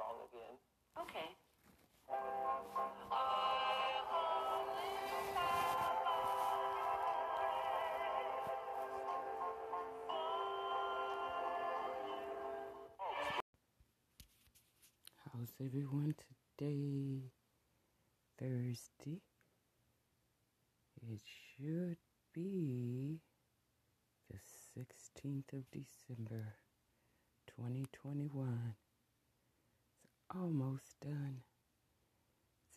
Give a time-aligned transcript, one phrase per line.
[0.00, 0.56] our favorite song again.
[0.98, 1.28] Okay.
[15.32, 16.14] How's everyone
[16.58, 17.32] today?
[18.38, 19.20] Thursday.
[21.02, 21.20] It
[21.56, 21.96] should
[22.34, 23.20] be
[24.30, 24.38] the
[24.76, 26.56] 16th of December,
[27.56, 28.74] 2021.
[30.32, 31.42] Almost done.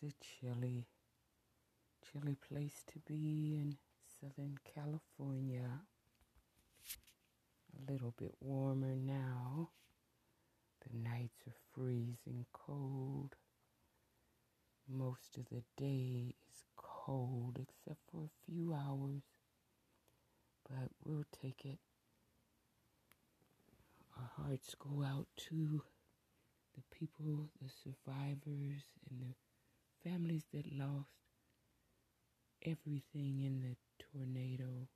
[0.02, 0.88] It's a chilly,
[2.02, 3.76] chilly place to be in
[4.20, 5.82] Southern California.
[7.72, 9.70] A little bit warmer now.
[10.80, 13.36] The nights are freezing cold.
[14.88, 19.22] Most of the day is cold except for a few hours,
[20.68, 21.78] but we'll take it.
[24.18, 25.82] Our hearts go out to
[26.74, 29.34] the people, the survivors, and the
[30.08, 31.08] families that lost
[32.64, 34.88] everything in the tornado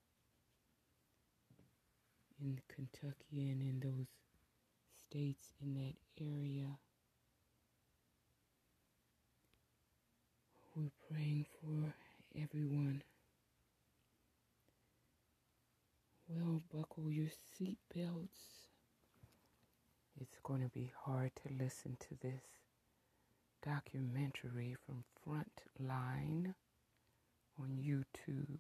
[2.41, 4.07] in Kentucky and in those
[4.97, 6.79] states in that area.
[10.75, 11.95] We're praying for
[12.41, 13.03] everyone.
[16.29, 18.58] Well, buckle your seatbelts.
[20.21, 22.43] It's going to be hard to listen to this
[23.65, 26.55] documentary from Frontline
[27.57, 28.59] on YouTube.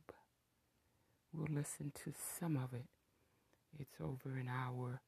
[1.32, 2.86] We'll listen to some of it.
[3.76, 5.02] It's over an hour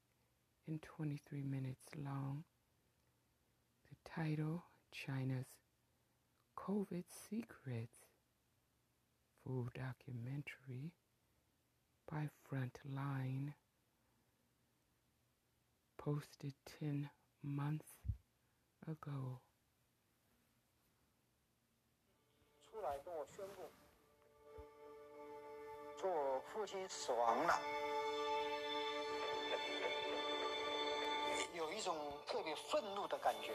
[0.66, 2.42] and 23 minutes long.
[3.88, 5.46] The title China's
[6.58, 8.06] COVID Secrets
[9.44, 10.94] full documentary
[12.10, 13.54] by Frontline
[16.00, 17.10] posted 10
[17.44, 18.00] months
[18.86, 19.40] ago.
[22.62, 23.70] 出来跟我宣布，
[26.00, 27.60] 说我父亲死亡了，
[31.54, 31.94] 有一种
[32.26, 33.54] 特别愤怒的感觉。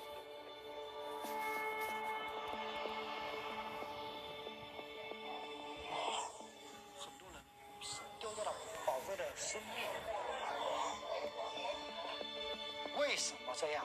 [13.54, 13.84] 这样？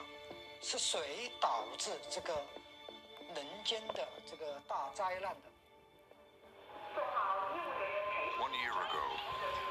[0.62, 2.34] 是谁导致这个
[3.34, 5.50] 人间的这个大灾难的？
[8.40, 9.04] One year ago,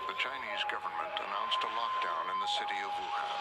[0.08, 3.36] the Chinese government announced a lockdown in the city of Wuhan.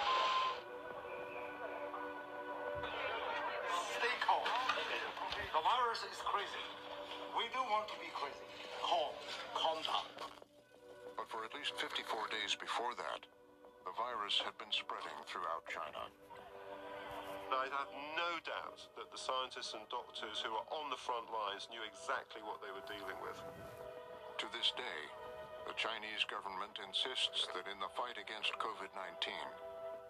[3.92, 4.48] Stay calm.
[5.52, 6.64] The virus is crazy.
[7.36, 8.46] We don't want to be crazy.
[8.82, 9.14] Calm.
[9.54, 10.06] Calm down.
[11.16, 13.20] But for at least 54 days before that,
[13.84, 16.08] the virus had been spreading throughout China.
[17.49, 21.65] I have no doubt that the scientists and doctors who were on the front lines
[21.73, 23.41] knew exactly what they were dealing with.
[24.41, 25.01] To this day,
[25.65, 29.33] the Chinese government insists that in the fight against COVID 19,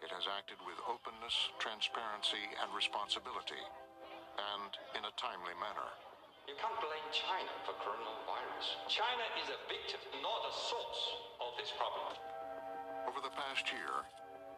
[0.04, 3.64] it has acted with openness, transparency, and responsibility,
[4.36, 5.90] and in a timely manner.
[6.44, 8.84] You can't blame China for coronavirus.
[8.92, 11.04] China is a victim, not a source
[11.40, 12.20] of this problem.
[13.08, 14.04] Over the past year,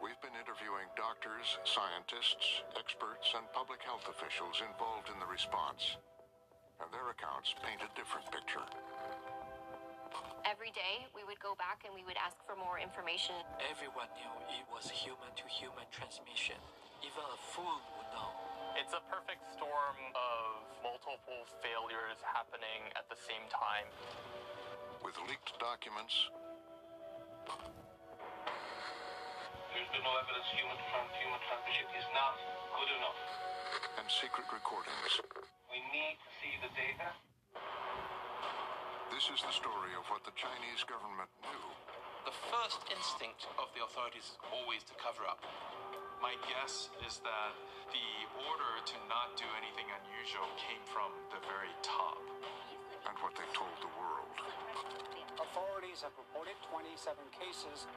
[0.02, 5.94] we've been interviewing doctors, scientists, experts, and public health officials involved in the response.
[6.82, 8.66] And their accounts paint a different picture.
[10.42, 13.38] Every day we would go back and we would ask for more information.
[13.70, 16.58] Everyone knew it was human to human transmission.
[17.06, 18.34] Even a fool would know.
[18.74, 23.86] It's a perfect storm of multiple failures happening at the same time.
[25.06, 26.14] With leaked documents,
[29.92, 32.34] There's no evidence human from human transmission is not
[32.80, 33.20] good enough.
[34.00, 35.20] and secret recordings.
[35.68, 37.12] We need to see the data.
[39.12, 41.64] This is the story of what the Chinese government knew
[42.24, 45.44] The first instinct of the authorities is always to cover up.
[46.24, 47.52] My guess is that
[47.92, 48.08] the
[48.48, 52.16] order to not do anything unusual came from the very top.
[53.04, 54.30] and what they told the world.
[55.42, 57.90] Authorities have reported 27 cases.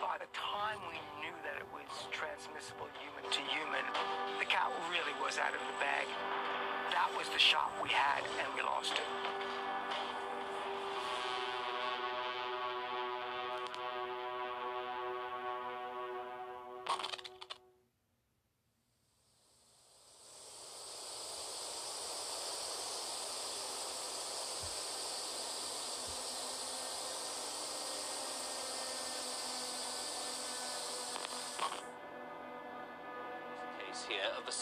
[0.00, 3.84] By the time we knew that it was transmissible human to human,
[4.38, 6.06] the cat really was out of the bag.
[6.90, 9.08] That was the shot we had, and we lost it.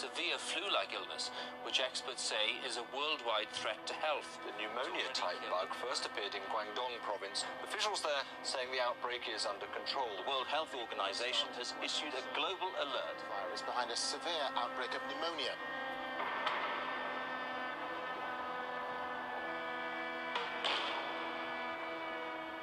[0.03, 1.31] Severe flu-like illness,
[1.63, 4.27] which experts say is a worldwide threat to health.
[4.43, 7.47] The pneumonia-type bug first appeared in Guangdong province.
[7.63, 10.11] Officials there saying the outbreak is under control.
[10.19, 13.19] The World Health Organization has issued a global alert.
[13.31, 15.55] Virus behind a severe outbreak of pneumonia.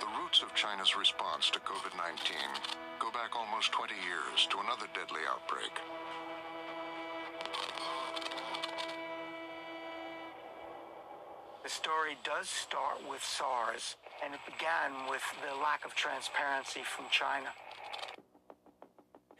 [0.04, 2.36] The roots of China's response to COVID 19
[3.00, 5.72] go back almost 20 years to another deadly outbreak.
[11.90, 17.50] Story does start with SARS, and it began with the lack of transparency from China.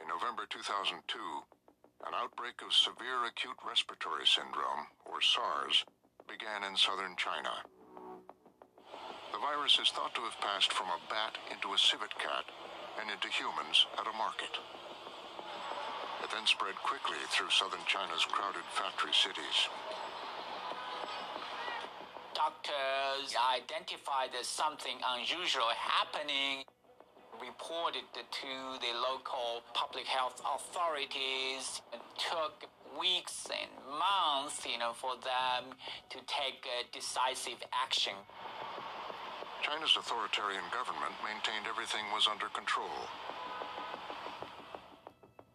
[0.02, 0.98] In November 2002,
[2.10, 5.86] an outbreak of severe acute respiratory syndrome, or SARS,
[6.26, 7.54] began in southern China.
[9.30, 12.50] The virus is thought to have passed from a bat into a civet cat
[12.98, 14.58] and into humans at a market.
[16.26, 19.70] It then spread quickly through southern China's crowded factory cities.
[22.40, 26.64] Doctors identified that something unusual happening,
[27.42, 28.54] reported to
[28.84, 31.82] the local public health authorities.
[31.94, 32.68] It took
[33.00, 35.74] weeks and months, you know, for them
[36.10, 38.14] to take uh, decisive action.
[39.62, 43.08] China's authoritarian government maintained everything was under control.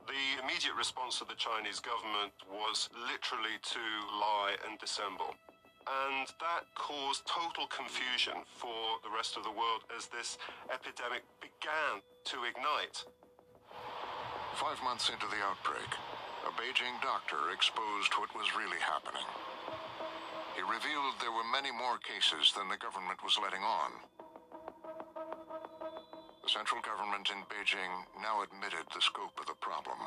[0.06, 3.82] The immediate response of the Chinese government was literally to
[4.20, 5.34] lie and dissemble.
[5.84, 10.38] And that caused total confusion for the rest of the world as this
[10.72, 12.00] epidemic began
[12.32, 13.04] to ignite.
[14.56, 15.92] Five months into the outbreak,
[16.48, 19.28] a Beijing doctor exposed what was really happening.
[20.56, 23.90] He revealed there were many more cases than the government was letting on.
[26.40, 29.98] The central government in Beijing now admitted the scope of the problem.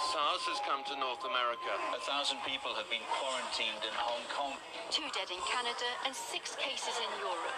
[0.00, 1.68] SARS has come to North America.
[1.92, 4.56] A thousand people have been quarantined in Hong Kong.
[4.88, 7.56] Two dead in Canada and six cases in Europe.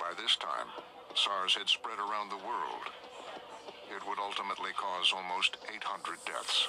[0.00, 0.72] By this time,
[1.12, 2.88] SARS had spread around the world.
[3.92, 6.68] It would ultimately cause almost 800 deaths.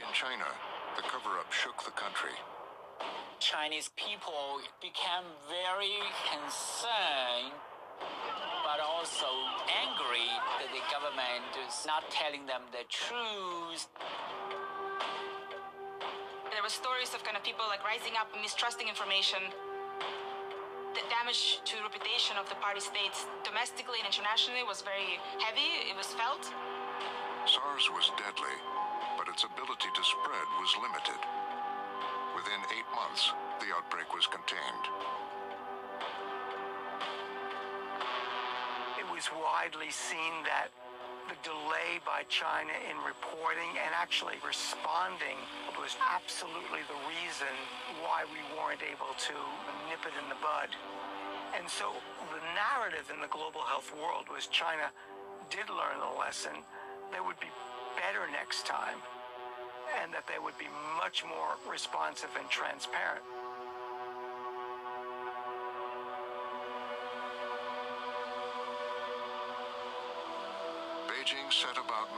[0.00, 0.48] In China,
[0.96, 2.36] the cover-up shook the country.
[3.40, 7.52] Chinese people became very concerned,
[8.64, 9.28] but also
[9.68, 10.28] angry
[10.62, 13.88] that the government is not telling them the truth.
[16.48, 19.40] There were stories of kind of people like rising up, mistrusting information.
[20.94, 25.88] The damage to reputation of the party states domestically and internationally was very heavy.
[25.88, 26.44] It was felt.
[27.48, 28.56] SARS was deadly,
[29.16, 31.20] but its ability to spread was limited.
[32.36, 34.84] Within eight months, the outbreak was contained.
[39.22, 40.74] Was widely seen that
[41.30, 45.38] the delay by China in reporting and actually responding
[45.78, 47.54] was absolutely the reason
[48.02, 49.36] why we weren't able to
[49.86, 50.74] nip it in the bud.
[51.54, 51.94] And so
[52.34, 54.90] the narrative in the global health world was China
[55.54, 56.58] did learn the lesson.
[57.14, 57.54] They would be
[57.94, 58.98] better next time
[60.02, 60.66] and that they would be
[60.98, 63.22] much more responsive and transparent.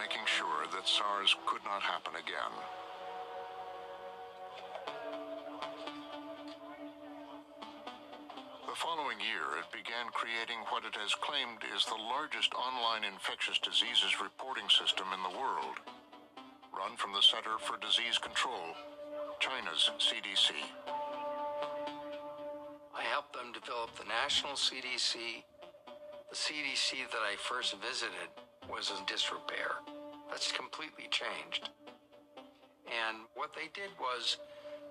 [0.05, 2.53] Making sure that SARS could not happen again.
[8.69, 13.57] The following year, it began creating what it has claimed is the largest online infectious
[13.57, 15.81] diseases reporting system in the world,
[16.77, 18.77] run from the Center for Disease Control,
[19.41, 20.53] China's CDC.
[22.93, 25.49] I helped them develop the national CDC.
[26.29, 28.44] The CDC that I first visited
[28.75, 29.79] was in disrepair.
[30.29, 31.71] That's completely changed.
[32.91, 34.39] And what they did was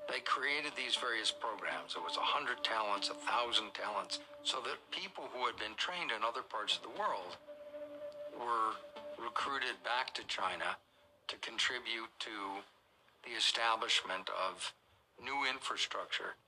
[0.07, 1.99] they created these various programs.
[1.99, 6.47] It was 100 talents, 1,000 talents, so that people who had been trained in other
[6.47, 7.35] parts of the world
[8.39, 8.79] were
[9.19, 10.79] recruited back to China
[11.27, 12.63] to contribute to
[13.27, 14.71] the establishment of
[15.19, 16.39] new infrastructure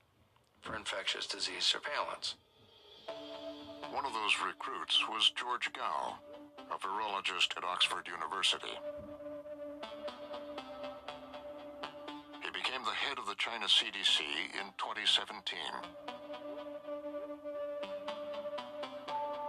[0.61, 2.35] for infectious disease surveillance.
[3.91, 6.19] One of those recruits was George Gao,
[6.71, 8.73] a virologist at Oxford University.
[12.41, 14.21] He became the head of the China CDC
[14.57, 15.57] in 2017.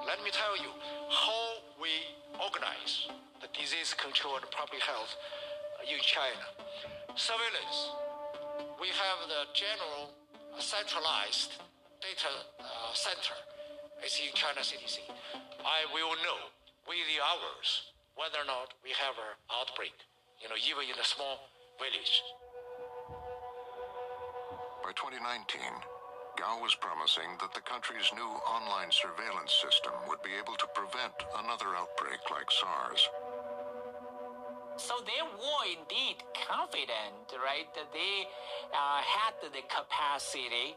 [0.07, 0.71] Let me tell you
[1.11, 1.91] how we
[2.41, 3.09] organize
[3.41, 5.17] the disease control and public health
[5.83, 6.47] in China.
[7.17, 7.97] Surveillance.
[8.81, 10.15] We have the general
[10.59, 11.61] centralized
[12.01, 13.37] data uh, center
[14.03, 15.01] It's in China CDC.
[15.65, 16.56] I will know
[16.87, 19.93] within the hours whether or not we have an outbreak,
[20.41, 21.37] you know, even in a small
[21.77, 22.25] village.
[24.81, 25.61] By 2019,
[26.41, 31.13] Gao was promising that the country's new online surveillance system would be able to prevent
[31.45, 33.05] another outbreak like SARS.
[34.81, 38.29] So they were indeed confident, right, that they
[38.73, 40.77] uh, had the capacity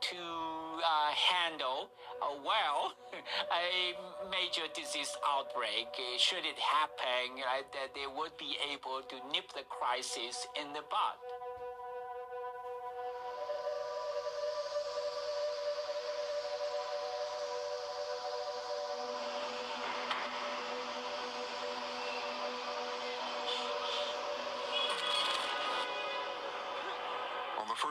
[0.00, 1.90] to uh, handle
[2.22, 3.94] uh, well a
[4.30, 5.88] major disease outbreak.
[5.94, 10.72] Uh, should it happen, right, that they would be able to nip the crisis in
[10.72, 11.18] the bud.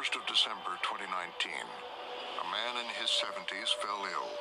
[0.03, 4.31] 1st of December 2019, a man in his 70s fell ill.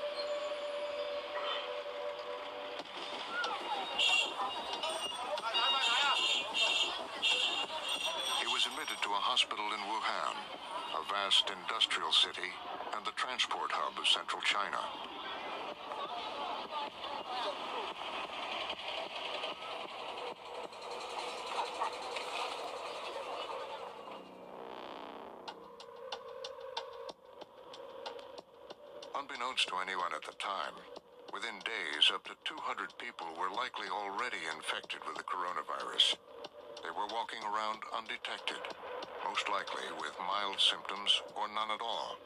[8.40, 10.34] He was admitted to a hospital in Wuhan,
[10.98, 12.50] a vast industrial city
[12.96, 14.82] and the transport hub of central China.
[29.14, 30.76] Unbeknownst to anyone at the time,
[31.32, 36.16] within days, up to 200 people were likely already infected with the coronavirus.
[36.84, 38.60] They were walking around undetected,
[39.24, 42.20] most likely with mild symptoms or none at all.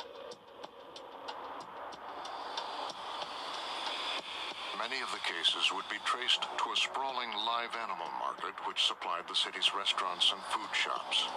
[4.74, 9.24] Many of the cases would be traced to a sprawling live animal market which supplied
[9.28, 11.30] the city's restaurants and food shops.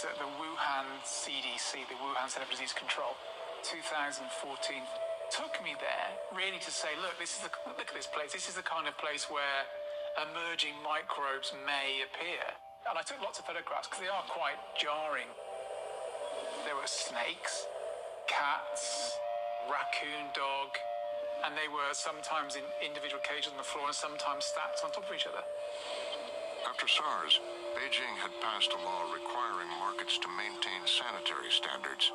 [0.00, 3.16] Colleagues at the Wuhan CDC, the Wuhan Center for Disease Control,
[3.64, 4.24] 2014,
[5.30, 8.32] took me there really to say, look, this is the, look at this place.
[8.32, 9.66] This is the kind of place where
[10.18, 12.42] emerging microbes may appear.
[12.88, 15.28] And I took lots of photographs because they are quite jarring.
[16.64, 17.66] There were snakes,
[18.26, 19.16] cats,
[19.68, 20.76] raccoon dog,
[21.44, 25.06] and they were sometimes in individual cages on the floor and sometimes stacked on top
[25.08, 25.44] of each other.
[26.68, 27.40] After SARS,
[27.78, 32.10] Beijing had passed a law requiring markets to maintain sanitary standards,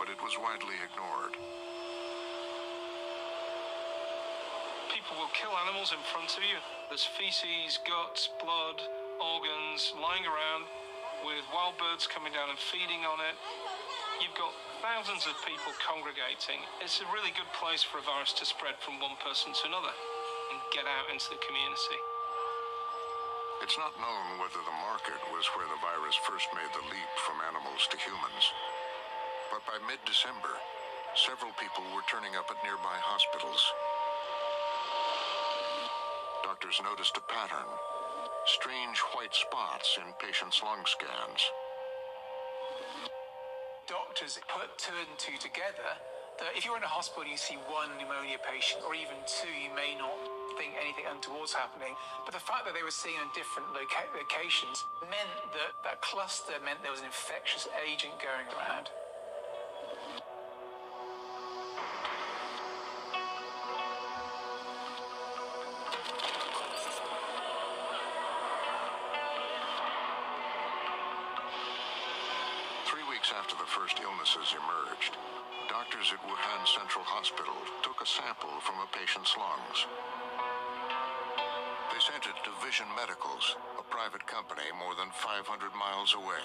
[0.00, 1.36] but it was widely ignored.
[4.88, 6.56] People will kill animals in front of you.
[6.88, 8.80] There's feces, guts, blood,
[9.20, 10.64] organs lying around
[11.28, 13.36] with wild birds coming down and feeding on it.
[14.24, 16.64] You've got thousands of people congregating.
[16.80, 19.92] It's a really good place for a virus to spread from one person to another
[19.92, 22.00] and get out into the community.
[23.66, 27.42] It's not known whether the market was where the virus first made the leap from
[27.50, 28.54] animals to humans.
[29.50, 30.54] But by mid-December,
[31.18, 33.58] several people were turning up at nearby hospitals.
[36.46, 37.66] Doctors noticed a pattern.
[38.46, 41.42] Strange white spots in patients' lung scans.
[43.90, 45.90] Doctors put two and two together
[46.38, 49.50] that if you're in a hospital and you see one pneumonia patient or even two,
[49.50, 51.94] you may not think anything untoward's happening.
[52.24, 56.54] But the fact that they were seeing in different loca- locations meant that that cluster
[56.64, 58.90] meant there was an infectious agent going around.
[72.86, 75.18] Three weeks after the first illnesses emerged,
[75.68, 79.86] doctors at Wuhan Central Hospital took a sample from a patient's lungs.
[82.76, 86.44] Vision Medicals, a private company more than 500 miles away.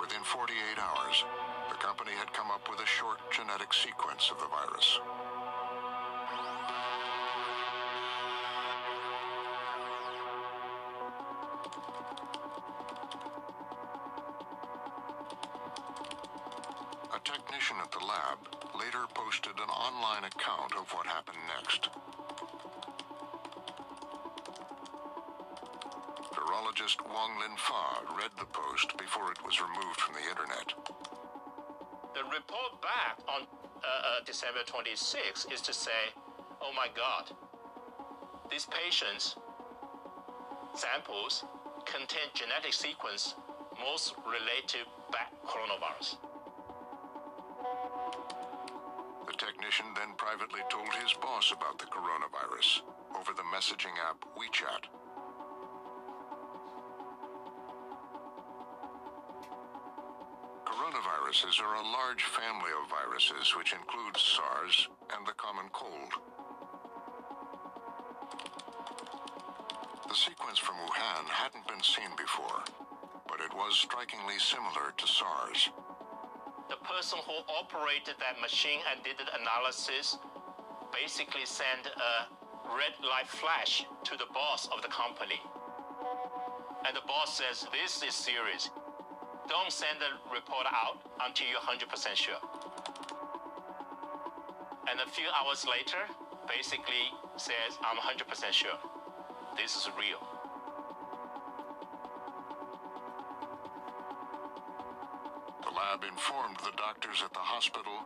[0.00, 1.24] Within 48 hours,
[1.68, 5.00] the company had come up with a short genetic sequence of the virus.
[35.38, 36.10] 26 is to say,
[36.60, 37.30] oh my God,
[38.50, 39.36] these patients'
[40.74, 41.44] samples
[41.84, 43.34] contain genetic sequence
[43.78, 44.78] most related to
[45.12, 46.16] bat coronavirus.
[49.26, 52.82] The technician then privately told his boss about the coronavirus
[53.18, 54.97] over the messaging app WeChat.
[61.28, 66.12] Coronaviruses are a large family of viruses which includes SARS and the common cold.
[70.08, 72.64] The sequence from Wuhan hadn't been seen before,
[73.28, 75.68] but it was strikingly similar to SARS.
[76.70, 80.16] The person who operated that machine and did the analysis
[80.94, 85.42] basically sent a red light flash to the boss of the company.
[86.86, 88.70] And the boss says, This is serious.
[89.48, 92.36] Don't send the report out until you're 100% sure.
[94.90, 96.04] And a few hours later,
[96.46, 98.76] basically says, I'm 100% sure.
[99.56, 100.20] This is real.
[105.64, 108.04] The lab informed the doctors at the hospital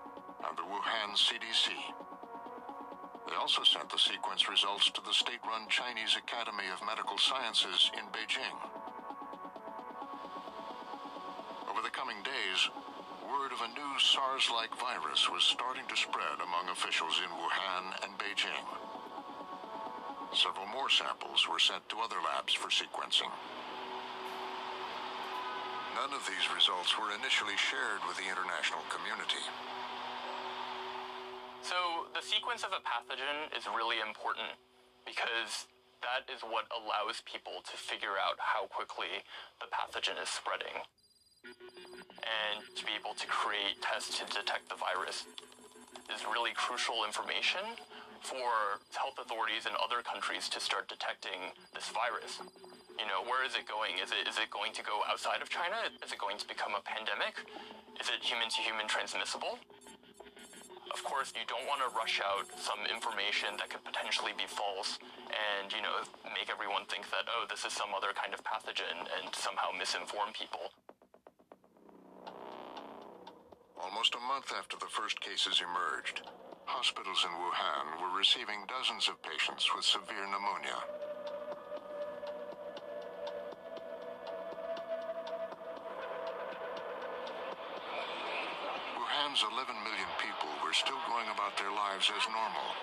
[0.49, 1.75] and the Wuhan CDC.
[3.29, 8.05] They also sent the sequence results to the state-run Chinese Academy of Medical Sciences in
[8.11, 8.82] Beijing.
[13.99, 18.65] SARS-like virus was starting to spread among officials in Wuhan and Beijing.
[20.33, 23.29] Several more samples were sent to other labs for sequencing.
[25.93, 29.45] None of these results were initially shared with the international community.
[31.61, 34.57] So the sequence of a pathogen is really important
[35.05, 35.69] because
[36.01, 39.21] that is what allows people to figure out how quickly
[39.61, 40.81] the pathogen is spreading
[42.23, 45.27] and to be able to create tests to detect the virus
[46.11, 47.63] is really crucial information
[48.23, 52.39] for health authorities in other countries to start detecting this virus.
[52.99, 53.99] You know, where is it going?
[53.99, 55.75] Is it is it going to go outside of China?
[56.05, 57.43] Is it going to become a pandemic?
[57.99, 59.59] Is it human to human transmissible?
[60.93, 65.01] Of course, you don't want to rush out some information that could potentially be false
[65.33, 66.05] and, you know,
[66.37, 70.37] make everyone think that, oh, this is some other kind of pathogen and somehow misinform
[70.37, 70.69] people.
[74.03, 76.27] Almost a month after the first cases emerged,
[76.67, 80.75] hospitals in Wuhan were receiving dozens of patients with severe pneumonia.
[88.99, 92.75] Wuhan's 11 million people were still going about their lives as normal,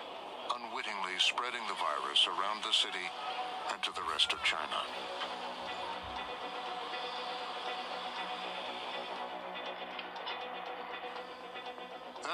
[0.56, 3.12] unwittingly spreading the virus around the city
[3.76, 4.88] and to the rest of China.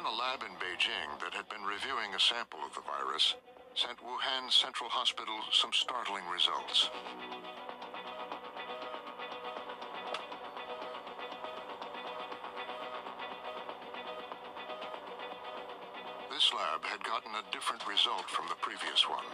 [0.06, 3.34] A lab in Beijing that had been reviewing a sample of the virus
[3.74, 6.91] sent Wuhan Central Hospital some startling results.
[16.30, 19.26] This lab had gotten a different result from the previous one.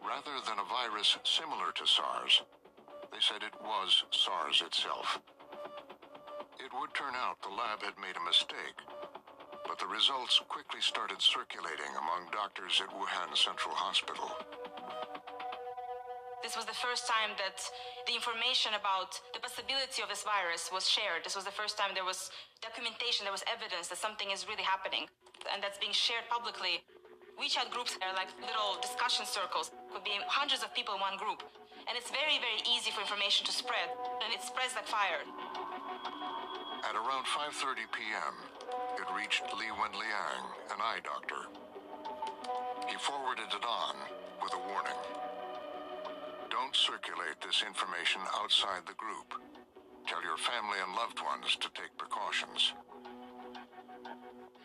[0.00, 2.40] Rather than a virus similar to SARS,
[3.12, 5.20] they said it was SARS itself.
[6.58, 8.74] It would turn out the lab had made a mistake,
[9.62, 14.26] but the results quickly started circulating among doctors at Wuhan Central Hospital.
[16.42, 17.62] This was the first time that
[18.10, 21.22] the information about the possibility of this virus was shared.
[21.22, 22.26] This was the first time there was
[22.58, 25.06] documentation, there was evidence that something is really happening,
[25.54, 26.82] and that's being shared publicly.
[27.38, 31.46] WeChat groups are like little discussion circles, could be hundreds of people in one group.
[31.86, 33.94] And it's very, very easy for information to spread,
[34.26, 35.22] and it spreads like fire.
[36.88, 38.32] At around 5.30 p.m.,
[38.96, 41.44] it reached Li Wenliang, an eye doctor.
[42.88, 43.92] He forwarded it on
[44.40, 44.96] with a warning.
[46.48, 49.36] Don't circulate this information outside the group.
[50.08, 52.72] Tell your family and loved ones to take precautions.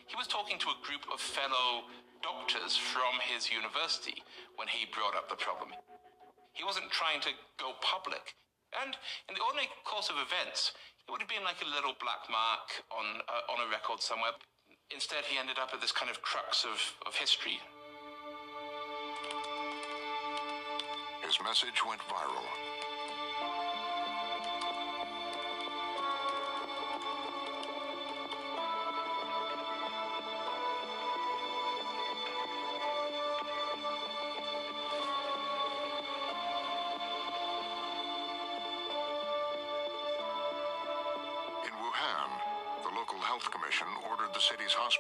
[0.08, 1.92] He was talking to a group of fellow
[2.24, 4.24] doctors from his university
[4.56, 5.76] when he brought up the problem.
[6.56, 8.40] He wasn't trying to go public.
[8.80, 8.96] And
[9.28, 10.72] in the ordinary course of events,
[11.08, 14.32] it would have been like a little black mark on, uh, on a record somewhere.
[14.92, 17.60] Instead, he ended up at this kind of crux of, of history.
[21.26, 22.73] His message went viral.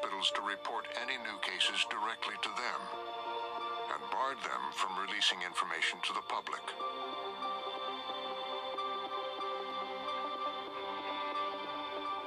[0.04, 2.82] Hospitals to report any new cases directly to them
[3.88, 6.60] and barred them from releasing information to the public.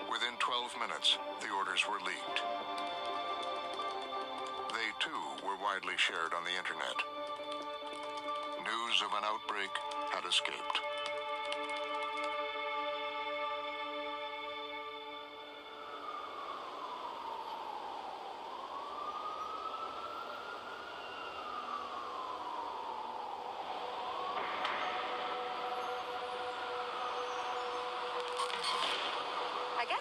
[0.09, 2.41] Within 12 minutes, the orders were leaked.
[4.73, 6.97] They too were widely shared on the internet.
[8.65, 9.73] News of an outbreak
[10.17, 10.86] had escaped.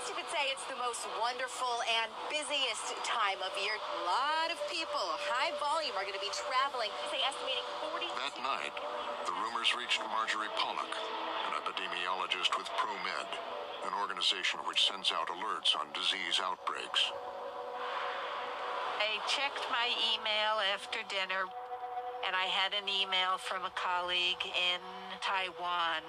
[0.05, 3.73] Guess you could say it's the most wonderful and busiest time of year.
[3.73, 5.01] A lot of people,
[5.33, 6.93] high volume, are going to be traveling.
[7.09, 8.13] They say estimating 40.
[8.13, 8.69] That night,
[9.25, 10.93] the rumors reached Marjorie Pollack,
[11.49, 13.29] an epidemiologist with ProMed,
[13.89, 17.09] an organization which sends out alerts on disease outbreaks.
[19.01, 21.49] I checked my email after dinner,
[22.29, 24.85] and I had an email from a colleague in
[25.17, 26.05] Taiwan.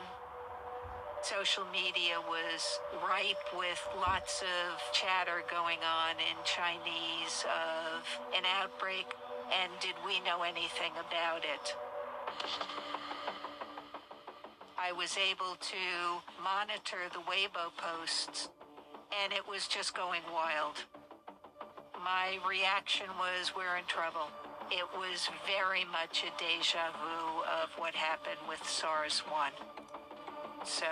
[1.22, 9.06] Social media was ripe with lots of chatter going on in Chinese of an outbreak,
[9.50, 11.74] and did we know anything about it?
[14.78, 18.48] I was able to monitor the Weibo posts,
[19.24, 20.84] and it was just going wild.
[22.04, 24.28] My reaction was, we're in trouble.
[24.70, 29.50] It was very much a deja vu of what happened with SARS 1.
[30.66, 30.86] So,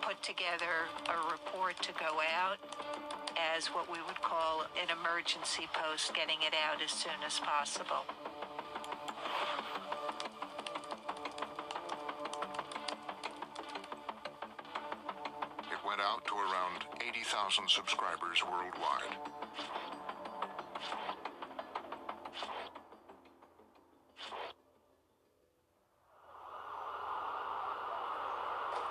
[0.00, 2.56] put together a report to go out
[3.56, 8.06] as what we would call an emergency post, getting it out as soon as possible.
[15.70, 19.18] It went out to around 80,000 subscribers worldwide.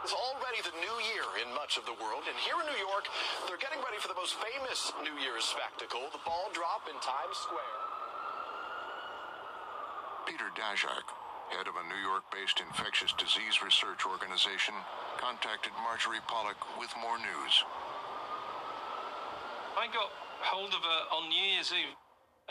[0.07, 3.11] It's already the new year in much of the world, and here in New York,
[3.43, 7.37] they're getting ready for the most famous New Year's spectacle, the ball drop in Times
[7.39, 7.79] Square.
[10.27, 11.07] Peter Daszak,
[11.55, 14.75] head of a New York-based infectious disease research organization,
[15.17, 17.63] contacted Marjorie Pollack with more news.
[19.79, 20.11] I got
[20.43, 21.95] hold of her on New Year's Eve,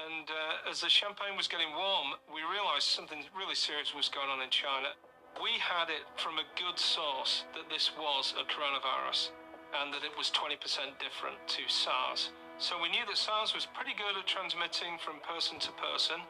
[0.00, 4.32] and uh, as the champagne was getting warm, we realized something really serious was going
[4.32, 4.96] on in China.
[5.36, 9.36] We had it from a good source that this was a coronavirus
[9.74, 10.54] and that it was 20%
[11.02, 12.30] different to SARS.
[12.58, 16.22] So we knew that SARS was pretty good at transmitting from person to person.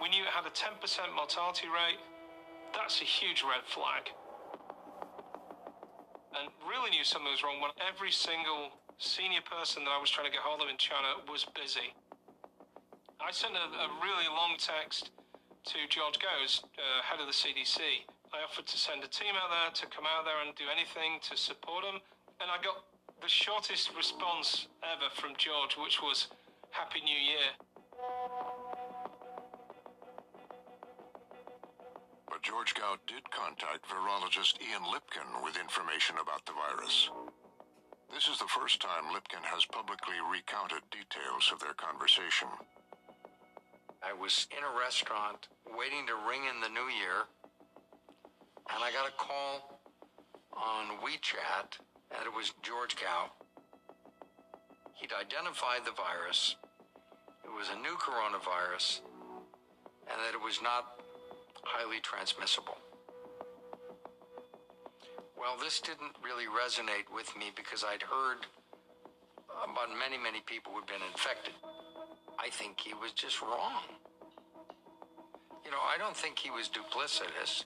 [0.00, 0.78] We knew it had a 10%
[1.14, 2.00] mortality rate.
[2.72, 4.08] That's a huge red flag.
[6.38, 10.26] And really knew something was wrong when every single senior person that I was trying
[10.26, 11.94] to get hold of in China was busy.
[13.18, 15.10] I sent a, a really long text
[15.68, 18.06] to George Gao, uh, head of the CDC.
[18.32, 21.20] I offered to send a team out there to come out there and do anything
[21.28, 22.00] to support them,
[22.40, 22.84] and I got
[23.20, 26.28] the shortest response ever from George, which was
[26.70, 27.50] Happy New Year.
[32.30, 37.10] But George Gao did contact virologist Ian Lipkin with information about the virus.
[38.12, 42.48] This is the first time Lipkin has publicly recounted details of their conversation.
[44.02, 47.26] I was in a restaurant waiting to ring in the new year,
[48.72, 49.80] and I got a call
[50.52, 51.78] on WeChat,
[52.10, 53.30] and it was George Gao.
[54.94, 56.56] He'd identified the virus,
[57.44, 59.00] it was a new coronavirus,
[60.10, 61.00] and that it was not
[61.64, 62.76] highly transmissible.
[65.38, 68.44] Well, this didn't really resonate with me because I'd heard
[69.64, 71.54] about many, many people who'd been infected.
[72.38, 73.82] I think he was just wrong.
[75.64, 77.64] You know, I don't think he was duplicitous.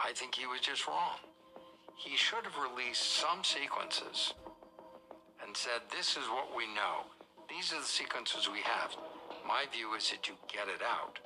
[0.00, 1.18] I think he was just wrong.
[2.04, 4.34] He should have released some sequences
[5.40, 7.06] and said, This is what we know.
[7.48, 8.96] These are the sequences we have.
[9.46, 11.20] My view is that you get it out.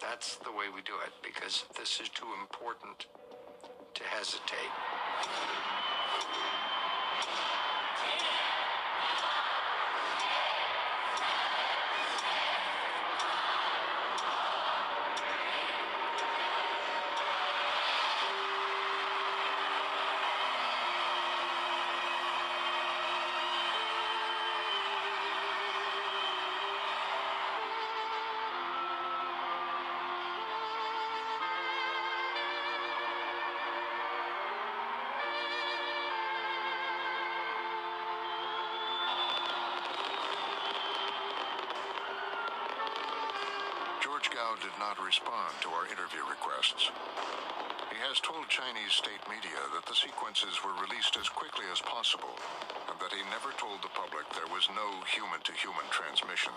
[0.00, 3.06] That's the way we do it because this is too important
[3.94, 4.70] to hesitate.
[44.80, 46.88] not respond to our interview requests.
[47.92, 52.32] He has told Chinese state media that the sequences were released as quickly as possible
[52.88, 56.56] and that he never told the public there was no human to human transmission.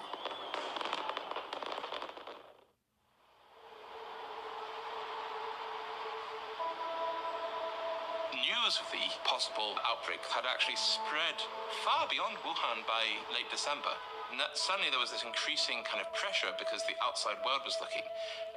[8.31, 11.43] News of the possible outbreak had actually spread
[11.83, 13.03] far beyond Wuhan by
[13.35, 13.91] late December.
[14.33, 17.77] And that suddenly there was this increasing kind of pressure because the outside world was
[17.77, 18.01] looking.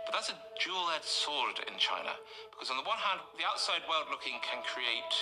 [0.08, 2.16] But that's a dual edged sword in China.
[2.48, 5.12] Because on the one hand, the outside world looking can create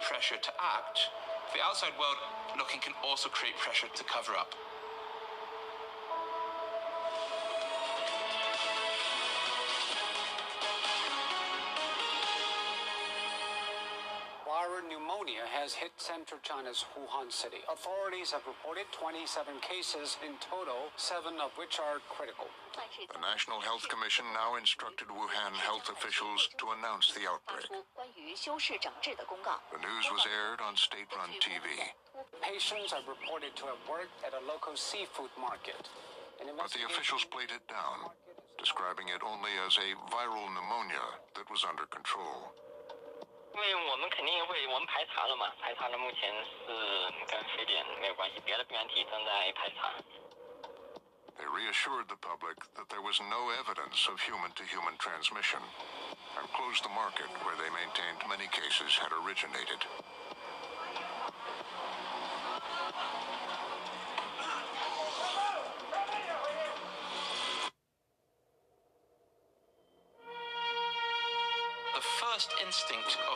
[0.00, 1.12] pressure to act,
[1.52, 2.16] the outside world
[2.56, 4.56] looking can also create pressure to cover up.
[15.84, 17.60] Hit central China's Wuhan city.
[17.68, 22.48] Authorities have reported 27 cases in total, seven of which are critical.
[23.12, 27.68] The National Health Commission now instructed Wuhan health officials to announce the outbreak.
[27.68, 27.84] The
[29.84, 31.68] news was aired on state run TV.
[32.40, 35.92] Patients are reported to have worked at a local seafood market.
[36.40, 38.08] But the officials played it down,
[38.56, 42.56] describing it only as a viral pneumonia that was under control.
[43.53, 49.91] 因为我们肯定会，我们排查了嘛，排查了，目前是跟非典没有关系，别的病原体正在排查。
[51.37, 55.61] They reassured the public that there was no evidence of human to human transmission
[56.37, 59.79] and closed the market where they maintained many cases had originated.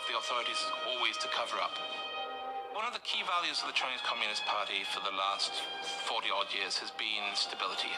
[0.08, 1.76] The authorities is always to cover up.
[2.72, 5.52] One of the key values of the Chinese Communist Party for the last
[6.08, 7.92] 40 odd years has been stability.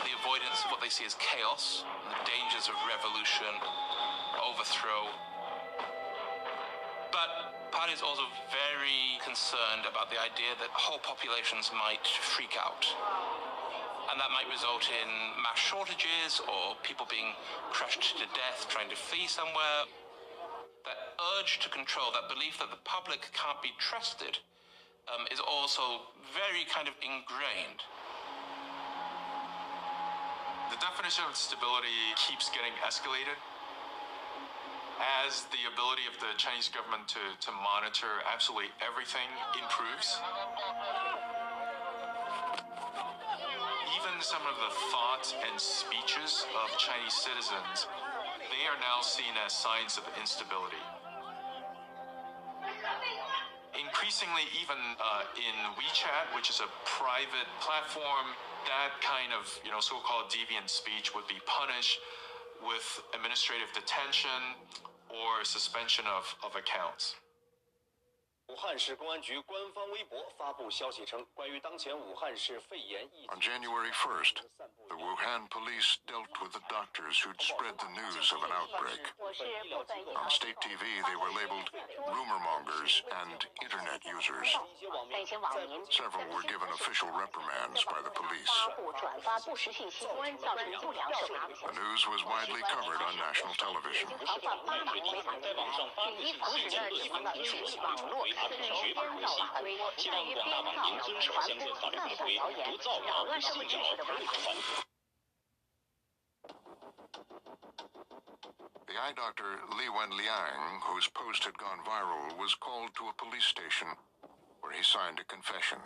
[0.00, 3.52] The avoidance of what they see as chaos, the dangers of revolution,
[4.40, 5.12] overthrow.
[7.12, 12.88] But party is also very concerned about the idea that whole populations might freak out
[14.16, 15.08] and that might result in
[15.44, 17.36] mass shortages or people being
[17.68, 19.84] crushed to death trying to flee somewhere.
[20.88, 24.40] That urge to control, that belief that the public can't be trusted,
[25.12, 27.84] um, is also very kind of ingrained.
[30.72, 33.36] The definition of stability keeps getting escalated
[35.28, 39.28] as the ability of the Chinese government to, to monitor absolutely everything
[39.60, 40.16] improves.
[44.16, 47.84] Even some of the thoughts and speeches of Chinese citizens,
[48.48, 50.80] they are now seen as signs of instability.
[53.76, 58.32] Increasingly, even uh, in WeChat, which is a private platform,
[58.64, 62.00] that kind of you know so-called deviant speech would be punished
[62.64, 64.56] with administrative detention
[65.12, 67.20] or suspension of, of accounts.
[68.51, 74.43] 武汉市公安局官方微博发布消息称，关于当前武汉市肺炎疫 On January 1st,
[74.91, 78.99] the Wuhan police dealt with the doctors who'd spread the news of an outbreak.
[80.19, 81.71] On state TV, they were labeled
[82.11, 84.51] rumor mongers and internet users.
[85.89, 88.51] Several were given official reprimands by the police.
[91.65, 94.11] The news was widely covered on national television.
[98.35, 104.35] 在网上发布信息，对方提出网络法律绝不姑息，希望广大网民遵守相关法律法规，不造谣、不信谣、不传。
[108.85, 113.45] The eye doctor Li Wenliang, whose post had gone viral, was called to a police
[113.45, 113.87] station
[114.59, 115.79] where he signed a confession.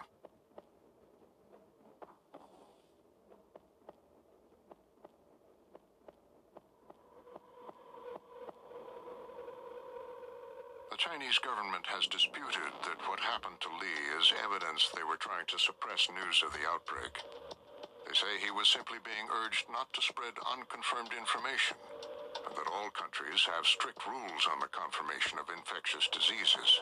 [11.20, 15.60] Chinese government has disputed that what happened to Li is evidence they were trying to
[15.60, 17.12] suppress news of the outbreak.
[18.08, 21.76] They say he was simply being urged not to spread unconfirmed information,
[22.48, 26.80] and that all countries have strict rules on the confirmation of infectious diseases.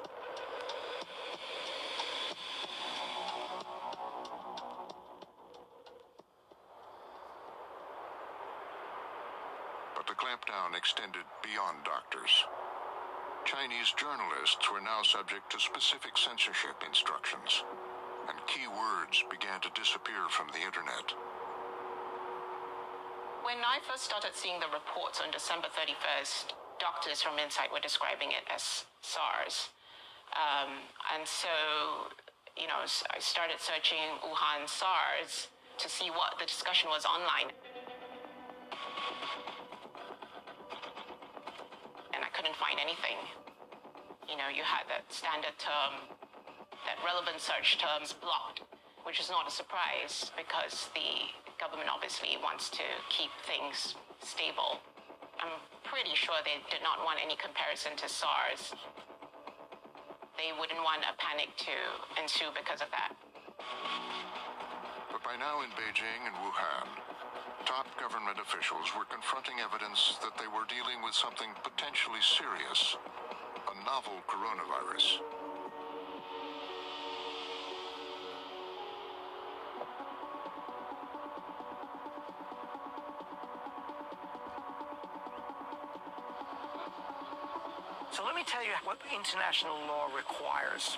[9.99, 12.31] But the clampdown extended beyond doctors.
[13.49, 17.65] Chinese journalists were now subject to specific censorship instructions,
[18.29, 21.17] and key words began to disappear from the internet.
[23.41, 28.37] When I first started seeing the reports on December 31st, doctors from Insight were describing
[28.37, 29.73] it as SARS.
[30.37, 30.85] Um,
[31.17, 31.49] and so,
[32.53, 35.49] you know, I started searching Wuhan SARS
[35.81, 37.49] to see what the discussion was online.
[42.13, 43.38] And I couldn't find anything.
[44.29, 46.05] You know, you had that standard term,
[46.85, 48.61] that relevant search terms blocked.
[49.05, 54.85] which is not a surprise because the government obviously wants to keep things stable.
[55.41, 58.77] I'm pretty sure they did not want any comparison to SARS.
[60.37, 61.77] They wouldn't want a panic to
[62.21, 63.17] ensue because of that.
[65.09, 66.87] But by now in Beijing and Wuhan,
[67.65, 72.97] top government officials were confronting evidence that they were dealing with something potentially serious
[73.69, 75.21] a novel coronavirus.
[88.13, 90.97] So let me tell you what international law requires.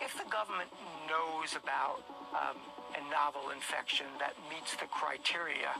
[0.00, 0.70] If the government
[1.08, 2.56] knows about um,
[2.96, 5.76] a novel infection that meets the criteria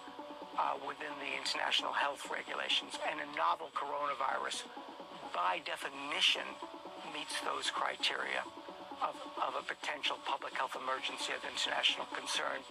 [0.59, 4.68] uh, within the international health regulations, and a novel coronavirus,
[5.35, 6.45] by definition,
[7.12, 8.45] meets those criteria
[9.03, 12.62] of, of a potential public health emergency of international concern,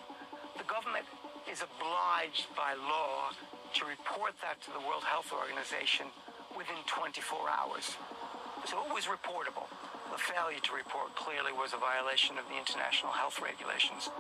[0.58, 1.06] the government
[1.50, 3.34] is obliged by law
[3.74, 6.08] to report that to the World Health Organization
[6.56, 7.98] within 24 hours.
[8.68, 9.68] So it was reportable.
[10.12, 14.12] The failure to report clearly was a violation of the international health regulations.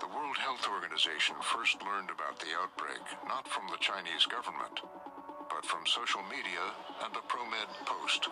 [0.00, 4.84] The World Health Organization first learned about the outbreak not from the Chinese government,
[5.62, 6.62] from social media
[7.04, 8.28] and the ProMed post.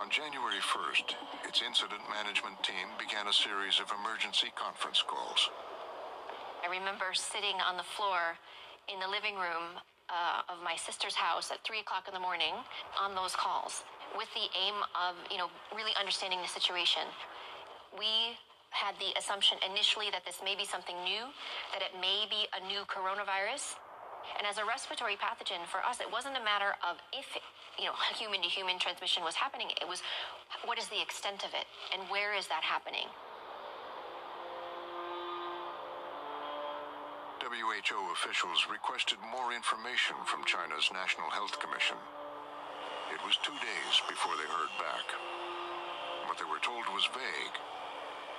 [0.00, 1.14] On January 1st,
[1.46, 5.50] its incident management team began a series of emergency conference calls.
[6.62, 8.38] I remember sitting on the floor
[8.86, 9.78] in the living room
[10.10, 12.54] uh, of my sister's house at three o'clock in the morning
[12.98, 13.82] on those calls
[14.16, 17.02] with the aim of, you know, really understanding the situation.
[17.96, 18.38] We
[18.72, 21.28] had the assumption initially that this may be something new,
[21.72, 23.76] that it may be a new coronavirus.
[24.38, 27.38] And as a respiratory pathogen, for us, it wasn't a matter of if,
[27.78, 29.70] you know, human to human transmission was happening.
[29.80, 30.02] It was
[30.64, 33.08] what is the extent of it and where is that happening?
[37.42, 41.98] WHO officials requested more information from China's National Health Commission.
[43.10, 45.06] It was two days before they heard back.
[46.30, 47.56] What they were told was vague.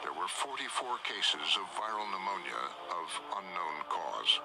[0.01, 2.63] There were 44 cases of viral pneumonia
[2.95, 4.39] of unknown cause.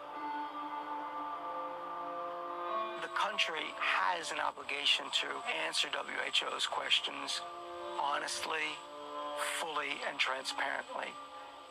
[3.29, 5.29] Country has an obligation to
[5.69, 7.45] answer WHO's questions
[8.01, 8.73] honestly,
[9.61, 11.13] fully, and transparently.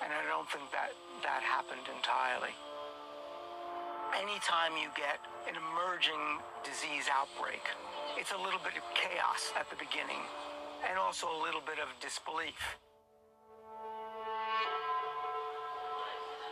[0.05, 0.93] And I don't think that
[1.25, 2.53] that happened entirely
[4.15, 6.21] anytime you get an emerging
[6.63, 7.61] disease outbreak,
[8.15, 10.23] it's a little bit of chaos at the beginning
[10.87, 12.79] and also a little bit of disbelief.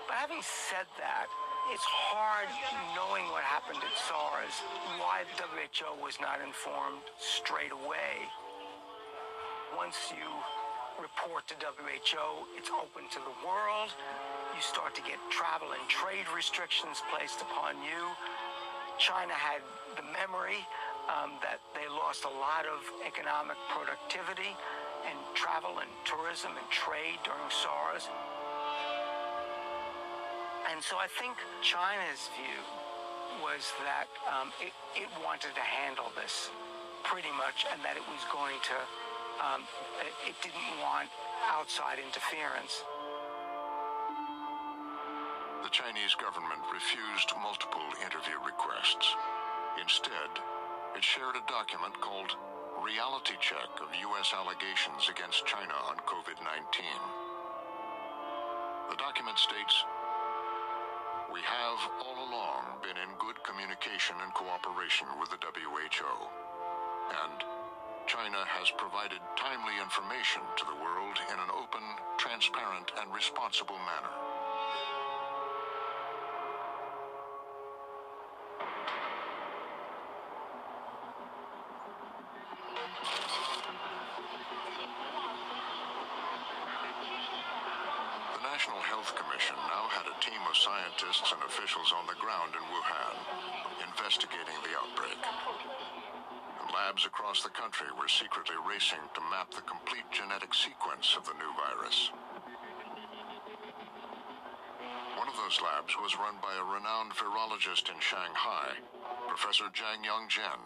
[0.07, 1.27] But having said that,
[1.73, 2.49] it's hard
[2.93, 4.55] knowing what happened at SARS,
[5.01, 8.25] why the WHO was not informed straight away.
[9.75, 10.29] Once you
[11.01, 13.91] report to WHO, it's open to the world
[14.55, 18.07] you start to get travel and trade restrictions placed upon you.
[18.95, 19.59] China had
[19.99, 20.63] the memory
[21.11, 24.55] um, that they lost a lot of economic productivity
[25.03, 28.07] and travel and tourism and trade during SARS.
[30.75, 32.59] And so I think China's view
[33.39, 36.51] was that um, it, it, wanted to handle this
[37.07, 38.77] pretty much and that it was going to,
[39.39, 39.63] um,
[40.03, 41.07] it, it didn't want
[41.47, 42.83] outside interference
[45.65, 49.17] the Chinese government refused multiple interview requests.
[49.81, 50.29] Instead,
[50.93, 52.37] it shared a document called
[52.85, 54.29] Reality Check of U.S.
[54.37, 56.85] Allegations Against China on COVID-19.
[58.93, 59.73] The document states,
[62.01, 66.15] all along been in good communication and cooperation with the WHO,
[67.25, 67.37] and
[68.07, 71.83] China has provided timely information to the world in an open,
[72.17, 74.24] transparent, and responsible manner.
[90.95, 93.15] Scientists and officials on the ground in Wuhan
[93.83, 95.19] investigating the outbreak.
[96.61, 101.25] And labs across the country were secretly racing to map the complete genetic sequence of
[101.25, 102.11] the new virus.
[105.17, 108.79] One of those labs was run by a renowned virologist in Shanghai,
[109.27, 110.61] Professor Zhang Yongzhen.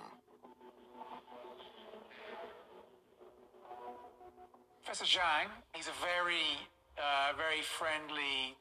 [4.83, 6.57] Professor Zhang, he's a very,
[6.97, 8.57] uh, very friendly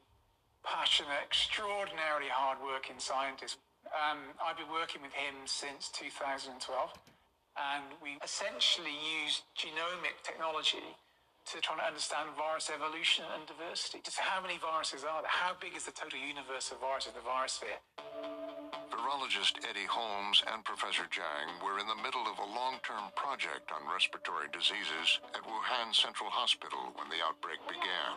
[0.63, 3.57] passionate, extraordinarily hard-working scientist.
[3.89, 6.59] Um, I've been working with him since 2012,
[7.57, 10.95] And we essentially used genomic technology
[11.49, 13.99] to try and understand virus evolution and diversity.
[14.05, 15.33] Just how many viruses are there?
[15.33, 17.81] How big is the total universe of viruses, the virusphere?
[18.93, 23.81] Virologist Eddie Holmes and Professor Zhang were in the middle of a long-term project on
[23.89, 28.13] respiratory diseases at Wuhan Central Hospital when the outbreak began.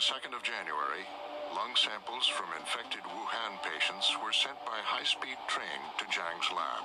[0.00, 1.04] The 2nd of January,
[1.52, 6.84] lung samples from infected Wuhan patients were sent by high-speed train to Zhang's lab.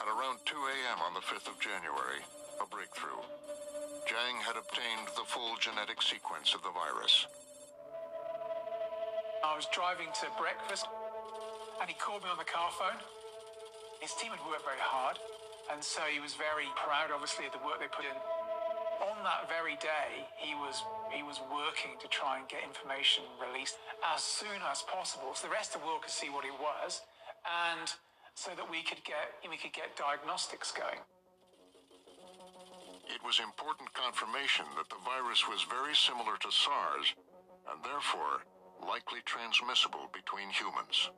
[0.00, 1.04] At around 2 a.m.
[1.04, 2.24] on the 5th of January,
[2.56, 3.20] a breakthrough.
[4.08, 7.28] Jiang had obtained the full genetic sequence of the virus.
[9.44, 10.88] I was driving to breakfast
[11.82, 12.96] and he called me on the car phone.
[14.00, 15.20] His team had worked very hard
[15.72, 18.16] and so he was very proud obviously of the work they put in.
[18.98, 20.82] On that very day, he was
[21.14, 25.52] he was working to try and get information released as soon as possible so the
[25.52, 27.02] rest of the world could see what it was
[27.46, 27.86] and
[28.34, 31.00] so that we could get we could get diagnostics going.
[33.08, 37.14] It was important confirmation that the virus was very similar to SARS
[37.70, 38.44] and therefore
[38.84, 41.10] likely transmissible between humans.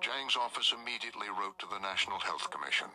[0.00, 2.88] Zhang's office immediately wrote to the National Health Commission,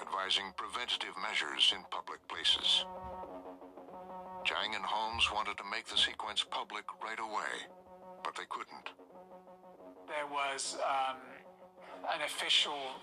[0.00, 2.84] advising preventative measures in public places.
[4.48, 7.68] Zhang and Holmes wanted to make the sequence public right away,
[8.24, 8.96] but they couldn't.
[10.08, 11.20] There was um,
[12.14, 12.96] an official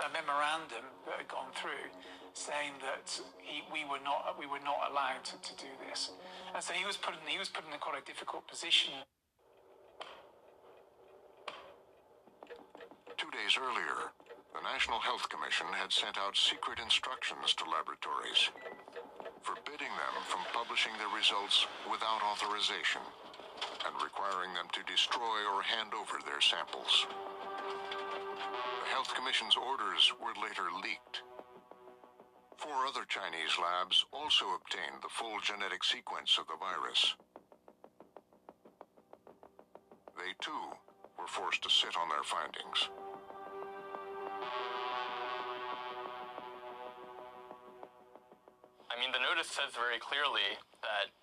[0.00, 1.88] a memorandum that had gone through
[2.32, 3.08] saying that
[3.40, 6.10] he, we were not we were not allowed to, to do this,
[6.54, 8.92] and so he was put in he was put in a quite a difficult position.
[13.16, 14.10] Two days earlier,
[14.58, 18.50] the National Health Commission had sent out secret instructions to laboratories,
[19.38, 23.06] forbidding them from publishing their results without authorization
[23.86, 27.06] and requiring them to destroy or hand over their samples.
[28.82, 31.22] The Health Commission's orders were later leaked.
[32.58, 37.14] Four other Chinese labs also obtained the full genetic sequence of the virus.
[40.18, 40.74] They too
[41.14, 42.90] were forced to sit on their findings.
[49.46, 51.14] Notice says very clearly that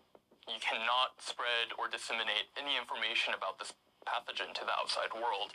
[0.48, 3.76] you cannot spread or disseminate any information about this
[4.08, 5.52] pathogen to the outside world.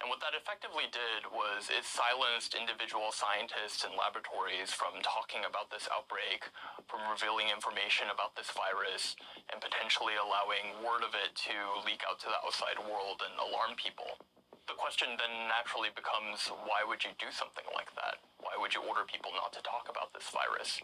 [0.00, 5.68] And what that effectively did was it silenced individual scientists and laboratories from talking about
[5.72, 6.48] this outbreak,
[6.88, 9.16] from revealing information about this virus,
[9.52, 13.76] and potentially allowing word of it to leak out to the outside world and alarm
[13.76, 14.20] people.
[14.68, 18.24] The question then naturally becomes why would you do something like that?
[18.40, 20.80] Why would you order people not to talk about this virus?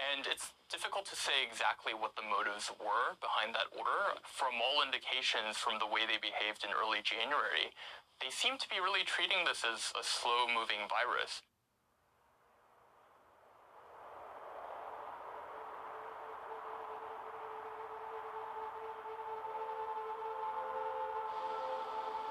[0.00, 4.16] And it's difficult to say exactly what the motives were behind that order.
[4.24, 7.76] From all indications from the way they behaved in early January,
[8.16, 11.44] they seem to be really treating this as a slow moving virus.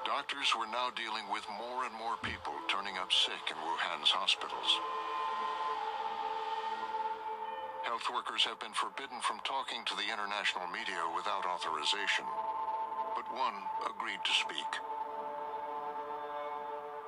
[0.02, 5.09] Doctors were now dealing with more and more people turning up sick in Wuhan's hospitals.
[7.90, 12.22] Health workers have been forbidden from talking to the international media without authorization,
[13.18, 14.70] but one agreed to speak.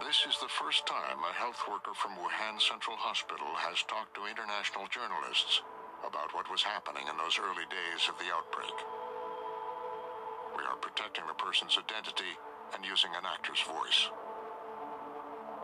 [0.02, 4.26] This is the first time a health worker from Wuhan Central Hospital has talked to
[4.26, 5.62] international journalists
[6.02, 8.74] about what was happening in those early days of the outbreak.
[10.58, 12.34] We are protecting the person's identity
[12.74, 14.10] and using an actor's voice.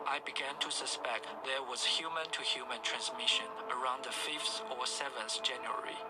[0.09, 5.45] I began to suspect there was human to human transmission around the 5th or 7th
[5.45, 6.01] January.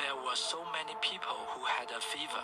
[0.00, 2.40] There were so many people who had a fever.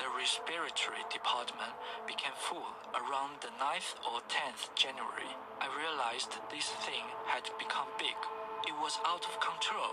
[0.00, 1.76] The respiratory department
[2.08, 2.64] became full
[2.96, 5.28] around the 9th or 10th January.
[5.60, 8.16] I realized this thing had become big.
[8.64, 9.92] It was out of control.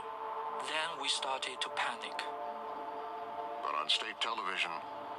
[0.72, 2.16] Then we started to panic.
[3.60, 4.72] But on state television,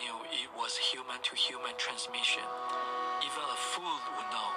[0.00, 2.44] knew it was human to human transmission.
[3.24, 4.50] Even a fool would know.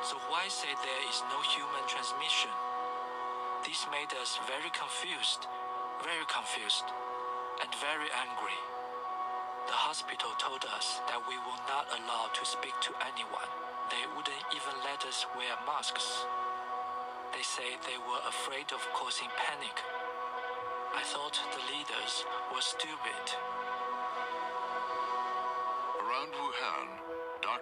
[0.00, 2.52] So why say there is no human transmission?
[3.64, 5.48] This made us very confused,
[6.04, 6.88] very confused,
[7.60, 8.56] and very angry.
[9.68, 13.48] The hospital told us that we were not allowed to speak to anyone.
[13.88, 16.24] They wouldn't even let us wear masks.
[17.32, 19.76] They say they were afraid of causing panic.
[20.92, 23.24] I thought the leaders were stupid.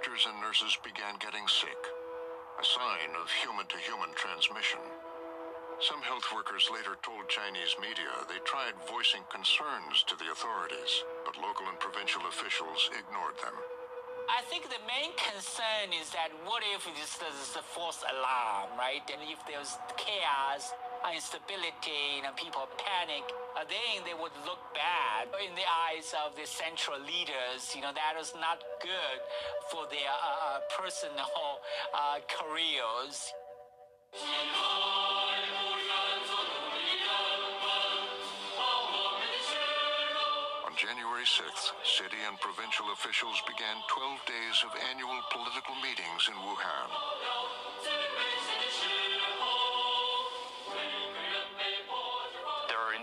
[0.03, 1.79] Doctors and nurses began getting sick,
[2.59, 4.83] a sign of human to human transmission.
[5.79, 11.39] Some health workers later told Chinese media they tried voicing concerns to the authorities, but
[11.39, 13.55] local and provincial officials ignored them.
[14.27, 19.07] I think the main concern is that what if this is a false alarm, right?
[19.07, 20.75] And if there's chaos,
[21.15, 23.23] instability, you know, people panic,
[23.57, 27.75] uh, then they would look bad in the eyes of the central leaders.
[27.75, 29.21] You know, that is not good
[29.71, 31.61] for their uh, personal
[31.93, 33.33] uh, careers.
[40.65, 46.35] On January 6th, city and provincial officials began 12 days of annual political meetings in
[46.41, 47.22] Wuhan.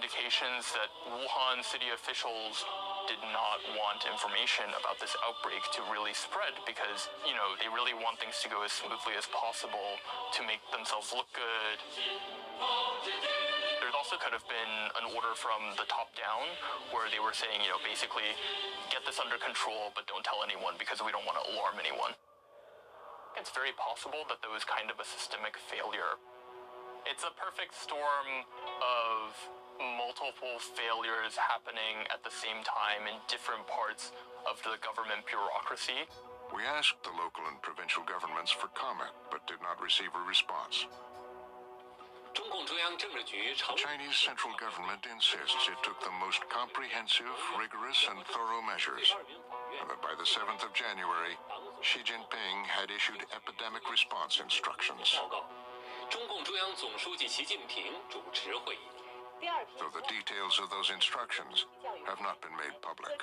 [0.10, 2.66] Indications that Wuhan city officials
[3.05, 7.93] did not want information about this outbreak to really spread because, you know, they really
[7.93, 10.01] want things to go as smoothly as possible
[10.34, 11.78] to make themselves look good.
[13.86, 16.57] There also could have been an order from the top down
[16.89, 18.34] where they were saying, you know, basically
[18.89, 22.18] get this under control, but don't tell anyone because we don't want to alarm anyone.
[23.38, 26.18] It's very possible that there was kind of a systemic failure.
[27.07, 28.28] It's a perfect storm
[28.84, 29.09] of
[29.80, 34.12] multiple failures happening at the same time in different parts
[34.44, 36.04] of the government bureaucracy.
[36.52, 40.90] We asked the local and provincial governments for comment, but did not receive a response.
[42.36, 42.46] The
[43.76, 49.14] Chinese central government insists it took the most comprehensive, rigorous, and thorough measures,
[49.88, 51.36] that by the 7th of January,
[51.82, 55.20] Xi Jinping had issued epidemic response instructions.
[59.80, 61.64] Though the details of those instructions
[62.08, 63.16] have not been made public.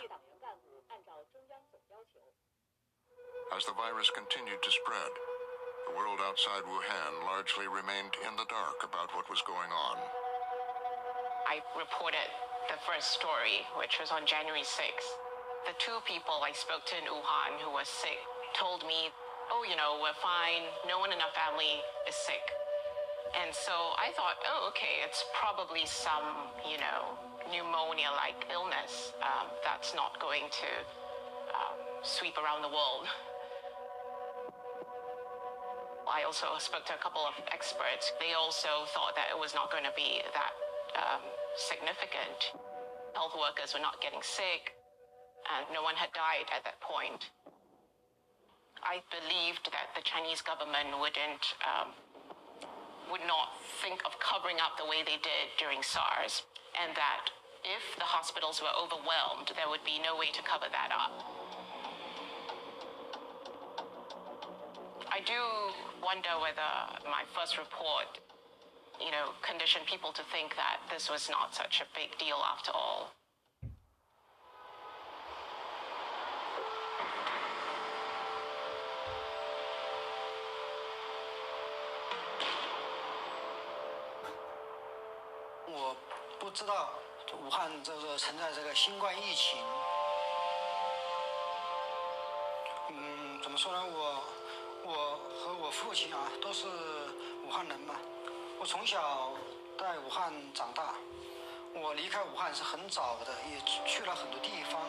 [3.53, 5.12] As the virus continued to spread,
[5.87, 9.97] the world outside Wuhan largely remained in the dark about what was going on.
[11.47, 12.27] I reported
[12.67, 15.11] the first story, which was on January 6th.
[15.69, 18.19] The two people I spoke to in Wuhan who were sick
[18.57, 19.14] told me,
[19.55, 20.67] oh, you know, we're fine.
[20.89, 22.43] No one in our family is sick.
[23.35, 27.18] And so I thought, oh, okay, it's probably some, you know,
[27.51, 30.70] pneumonia like illness um, that's not going to
[31.55, 33.07] um, sweep around the world.
[36.07, 38.14] I also spoke to a couple of experts.
[38.22, 40.55] They also thought that it was not going to be that
[40.95, 41.22] um,
[41.59, 42.55] significant.
[43.14, 44.79] Health workers were not getting sick,
[45.51, 47.31] and no one had died at that point.
[48.87, 51.91] I believed that the Chinese government wouldn't um,
[53.11, 56.43] would not think of covering up the way they did during SARS,
[56.75, 57.31] and that
[57.63, 61.15] if the hospitals were overwhelmed, there would be no way to cover that up.
[65.11, 65.41] I do
[66.05, 66.71] wonder whether
[67.09, 68.21] my first report,
[69.01, 72.71] you know, conditioned people to think that this was not such a big deal after
[72.71, 73.17] all.
[86.57, 86.89] 知道
[87.45, 89.59] 武汉这个存在这个新冠疫情。
[92.89, 93.85] 嗯，怎么说呢？
[93.85, 94.25] 我
[94.83, 96.67] 我和我父亲啊都是
[97.45, 97.95] 武汉人嘛。
[98.59, 99.33] 我从小
[99.79, 100.95] 在武汉长大，
[101.75, 104.81] 我离开武汉是很早的，也去了很多地方。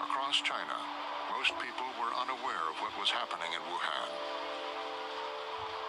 [0.00, 0.80] Across China,
[1.36, 4.39] most people were unaware of what was happening in Wuhan.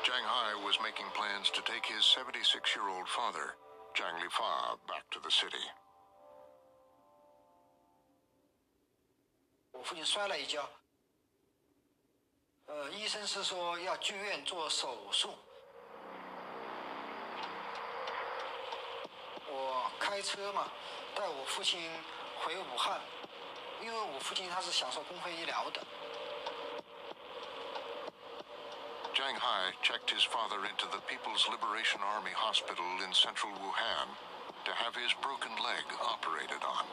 [0.03, 3.53] Zhang Hai was making plans to take his 76 year old father,
[3.93, 5.61] Zhang Lifa, back to the city.
[9.71, 10.67] 我父亲摔了一跤，
[12.65, 15.35] 呃，医生是说要住院做手术。
[19.47, 20.67] 我开车嘛，
[21.13, 21.79] 带我父亲
[22.39, 22.99] 回武汉，
[23.81, 25.85] 因为我父亲他是享受公费医疗的。
[29.21, 34.09] Zhang Hai checked his father into the People's Liberation Army Hospital in central Wuhan
[34.65, 36.85] to have his broken leg operated on.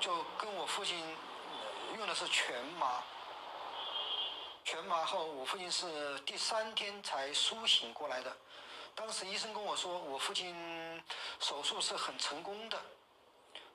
[0.00, 0.96] 就跟我父亲
[1.98, 3.02] 用的是全麻，
[4.64, 8.34] 全麻后，我父亲是第三天才苏醒过来的。
[8.94, 10.56] 当时医生跟我说，我父亲
[11.38, 12.80] 手术是很成功的，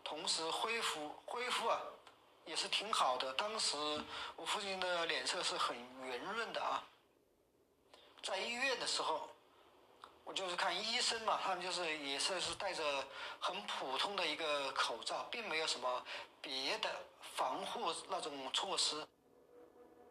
[0.03, 1.80] 同时恢复恢复啊
[2.46, 3.34] 也是挺好的。
[3.34, 3.78] 当时
[4.36, 5.76] 我父亲的脸色是很
[6.06, 6.84] 圆润的啊。
[8.22, 9.30] 在医院的时候，
[10.24, 12.84] 我就是看医生嘛，他们就是也是是戴着
[13.40, 16.04] 很普通的一个口罩，并没有什么
[16.42, 16.90] 别的
[17.36, 19.08] 防护那种措施。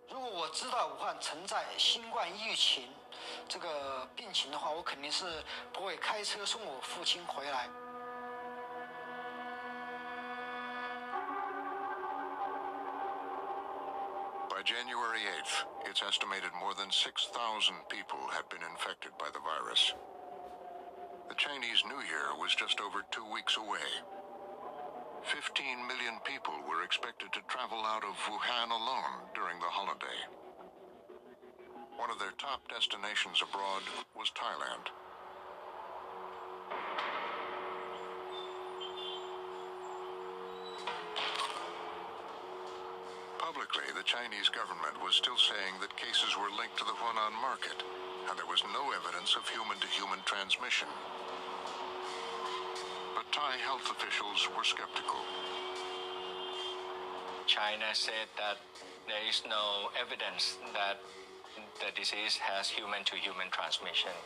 [0.08, 2.88] 如果我知道武汉存在新冠疫情
[3.46, 7.68] 这个病情的话，我肯定是不会开车送我父亲回来。
[15.48, 17.32] 8th, it's estimated more than 6,000
[17.88, 19.94] people had been infected by the virus.
[21.28, 23.88] The Chinese New Year was just over two weeks away.
[25.24, 30.20] 15 million people were expected to travel out of Wuhan alone during the holiday.
[31.96, 33.82] One of their top destinations abroad
[34.16, 34.92] was Thailand.
[44.08, 47.76] Chinese government was still saying that cases were linked to the Huanan market,
[48.24, 50.88] and there was no evidence of human-to-human transmission.
[53.12, 55.20] But Thai health officials were skeptical.
[57.44, 58.56] China said that
[59.04, 61.04] there is no evidence that
[61.76, 64.16] the disease has human-to-human transmission.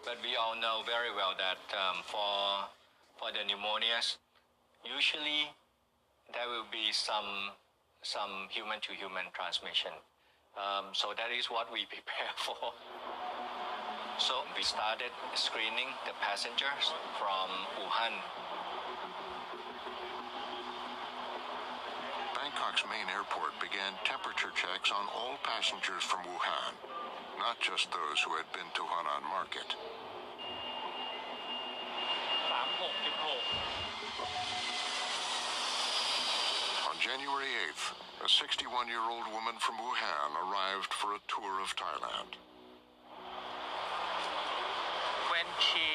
[0.00, 2.72] But we all know very well that um, for
[3.20, 4.16] for the pneumonias,
[4.80, 5.52] usually
[6.32, 7.52] there will be some
[8.02, 9.92] some human-to-human transmission.
[10.56, 12.72] Um, so that is what we prepare for.
[14.18, 18.16] So we started screening the passengers from Wuhan.
[22.32, 26.72] Bangkok's main airport began temperature checks on all passengers from Wuhan,
[27.38, 29.76] not just those who had been to Huanan Market.
[32.56, 32.68] On
[37.06, 42.34] January 8th, a 61-year-old woman from Wuhan arrived for a tour of Thailand.
[45.30, 45.86] When she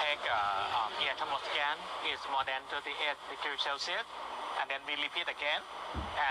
[0.00, 1.76] take a um, ear thermoscan,
[2.08, 2.96] it's more than 38
[3.28, 4.08] degrees Celsius,
[4.56, 5.60] and then we repeat again,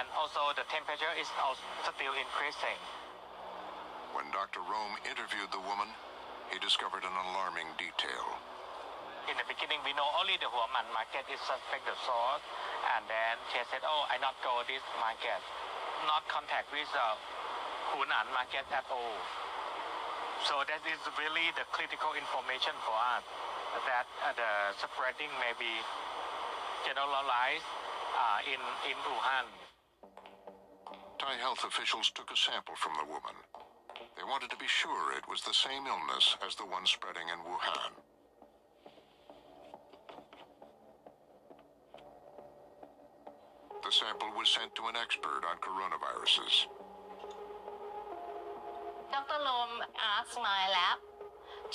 [0.02, 2.82] and also the temperature is also still increasing.
[4.18, 4.66] When Dr.
[4.66, 5.94] Rome interviewed the woman,
[6.50, 8.42] he discovered an alarming detail.
[9.30, 12.42] In the beginning, we know only the Huanan market is suspected source,
[12.98, 15.42] and then she said, "Oh, I not go this market,
[16.06, 17.08] not contact with the
[17.96, 19.18] Huanan market at all."
[20.44, 23.24] So that is really the critical information for us
[23.88, 25.74] that uh, the spreading may be
[26.84, 27.70] generalized
[28.14, 28.62] uh, in
[28.92, 29.48] in Wuhan.
[31.18, 33.38] Thai health officials took a sample from the woman.
[34.18, 37.40] They wanted to be sure it was the same illness as the one spreading in
[37.48, 37.92] Wuhan.
[43.84, 46.72] The sample was sent to an expert on coronaviruses.
[49.12, 49.40] Dr.
[49.44, 51.04] Lom asked my lab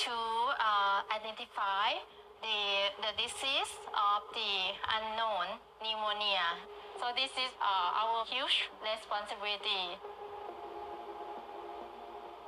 [0.09, 0.17] to
[0.57, 2.01] uh, identify
[2.41, 6.57] the, the disease of the unknown pneumonia.
[6.97, 10.01] So this is uh, our huge responsibility.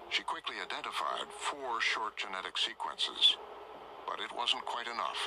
[0.09, 3.37] She quickly identified four short genetic sequences,
[4.09, 5.21] but it wasn't quite enough.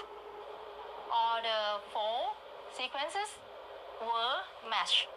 [1.13, 2.33] All the four
[2.73, 3.29] sequences
[4.03, 4.37] were
[4.69, 5.07] matched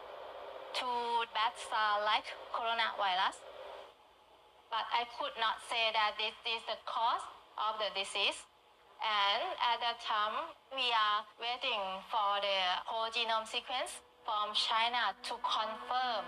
[0.79, 0.87] to
[1.35, 3.37] bat SARS-like uh, coronavirus.
[4.71, 7.25] But I could not say that this is the cause
[7.57, 8.39] of the disease.
[9.01, 15.35] And at that time, we are waiting for the whole genome sequence from China to
[15.41, 16.25] confirm.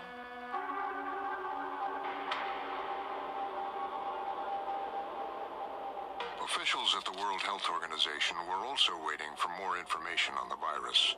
[6.41, 11.15] Officials at the World Health Organization were also waiting for more information on the virus.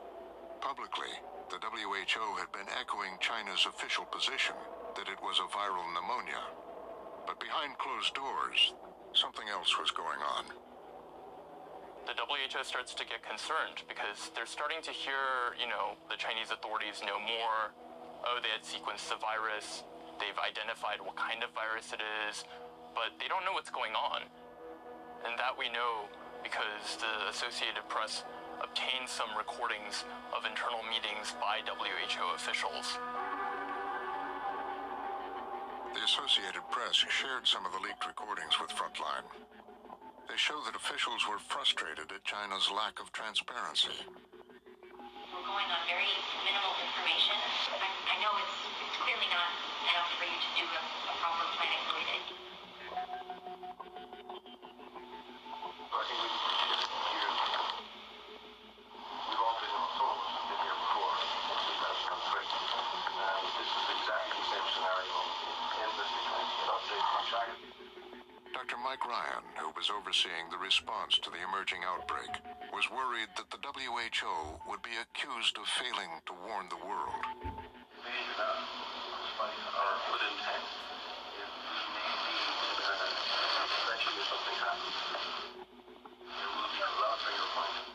[0.60, 1.16] Publicly,
[1.52, 4.56] the WHO had been echoing China's official position
[4.96, 6.40] that it was a viral pneumonia.
[7.28, 8.72] But behind closed doors,
[9.12, 10.48] something else was going on.
[12.08, 16.48] the WHO starts to get concerned because they're starting to hear, you know, the Chinese
[16.48, 17.76] authorities know more.
[18.24, 19.84] Oh, they had sequenced the virus.
[20.16, 22.00] They've identified what kind of virus it
[22.32, 22.48] is,
[22.96, 24.24] but they don't know what's going on.
[25.28, 26.08] And that we know
[26.40, 28.24] because the Associated Press
[28.60, 30.04] obtained some recordings
[30.36, 32.98] of internal meetings by WHO officials.
[35.94, 39.24] The Associated Press shared some of the leaked recordings with Frontline.
[40.28, 43.96] They show that officials were frustrated at China's lack of transparency.
[44.08, 46.08] We're going on very
[46.44, 47.36] minimal information.
[47.76, 48.56] I, I know it's
[48.92, 49.50] it's clearly not
[49.88, 52.20] enough for you to do a, a proper planning holiday.
[55.92, 57.32] I think we appreciate it here.
[59.32, 62.44] We've all been, some of us have been here before in 2003.
[62.52, 65.16] And this is exactly the same scenario
[65.82, 66.12] in this
[66.68, 67.54] update from China.
[68.52, 68.76] Dr.
[68.84, 72.30] Mike Ryan, who was overseeing the response to the emerging outbreak,
[72.72, 77.26] was worried that the WHO would be accused of failing to warn the world.
[87.58, 87.90] Pointing.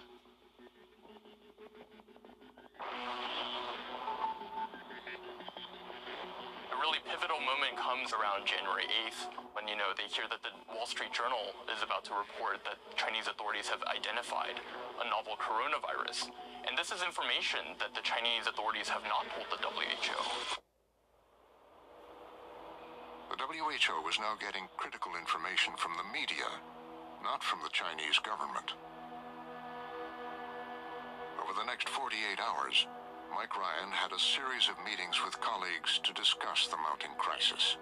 [6.67, 10.51] A really pivotal moment comes around January 8th when, you know, they hear that the
[10.78, 14.61] Wall Street Journal is about to report that Chinese authorities have identified
[15.01, 16.30] a novel coronavirus.
[16.69, 20.21] And this is information that the Chinese authorities have not told the WHO.
[23.34, 26.45] The WHO was now getting critical information from the media,
[27.25, 28.78] not from the Chinese government.
[31.41, 32.86] Over the next 48 hours,
[33.34, 37.82] Mike Ryan had a series of meetings with colleagues to discuss the mounting crisis.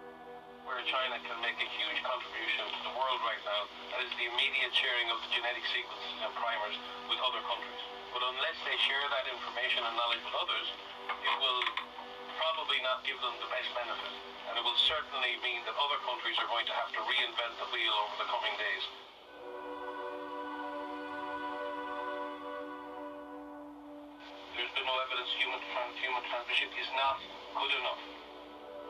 [0.75, 3.63] Where China can make a huge contribution to the world right now,
[3.95, 6.75] that is the immediate sharing of the genetic sequences and primers
[7.07, 7.79] with other countries.
[8.11, 10.67] But unless they share that information and knowledge with others,
[11.07, 11.63] it will
[12.35, 14.19] probably not give them the best benefit.
[14.51, 17.71] And it will certainly mean that other countries are going to have to reinvent the
[17.71, 18.83] wheel over the coming days.
[24.59, 27.23] There's been no evidence human trans- human transmission is not
[27.63, 28.03] good enough.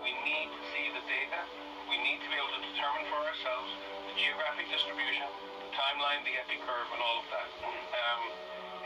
[0.01, 1.45] We need to see the data.
[1.85, 3.69] We need to be able to determine for ourselves
[4.09, 5.29] the geographic distribution,
[5.61, 7.49] the timeline, the epi curve, and all of that.
[7.61, 8.21] Um,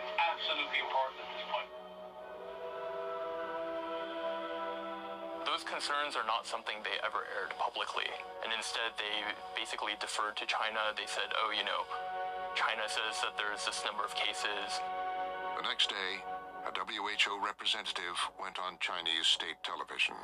[0.03, 1.69] it's absolutely important at this point.
[5.47, 8.11] Those concerns are not something they ever aired publicly.
[8.43, 9.23] And instead, they
[9.55, 10.91] basically deferred to China.
[10.93, 11.87] They said, oh, you know,
[12.59, 14.83] China says that there's this number of cases.
[15.55, 16.19] The next day,
[16.67, 20.15] a WHO representative went on Chinese state television.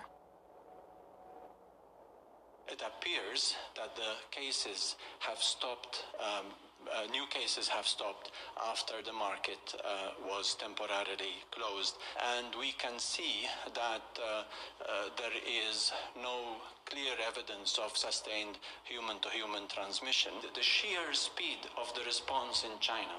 [2.68, 6.46] It appears that the cases have stopped, um,
[6.90, 8.32] uh, new cases have stopped
[8.70, 11.96] after the market uh, was temporarily closed.
[12.36, 14.44] And we can see that uh,
[14.82, 15.38] uh there
[15.70, 20.34] is no clear evidence of sustained human to human transmission.
[20.54, 23.18] The, sheer speed of the response in China,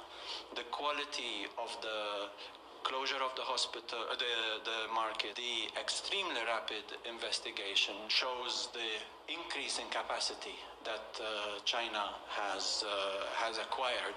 [0.54, 2.30] the quality of the
[2.82, 8.90] closure of the hospital, uh, the, the market, the extremely rapid investigation shows the
[9.28, 10.54] increase in capacity
[10.84, 14.14] that uh, China has, uh, has acquired.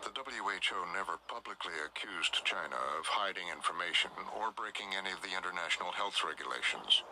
[0.00, 5.92] The WHO never publicly accused China of hiding information or breaking any of the international
[5.92, 7.04] health regulations.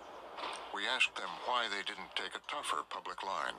[0.73, 3.57] We asked them why they didn't take a tougher public line.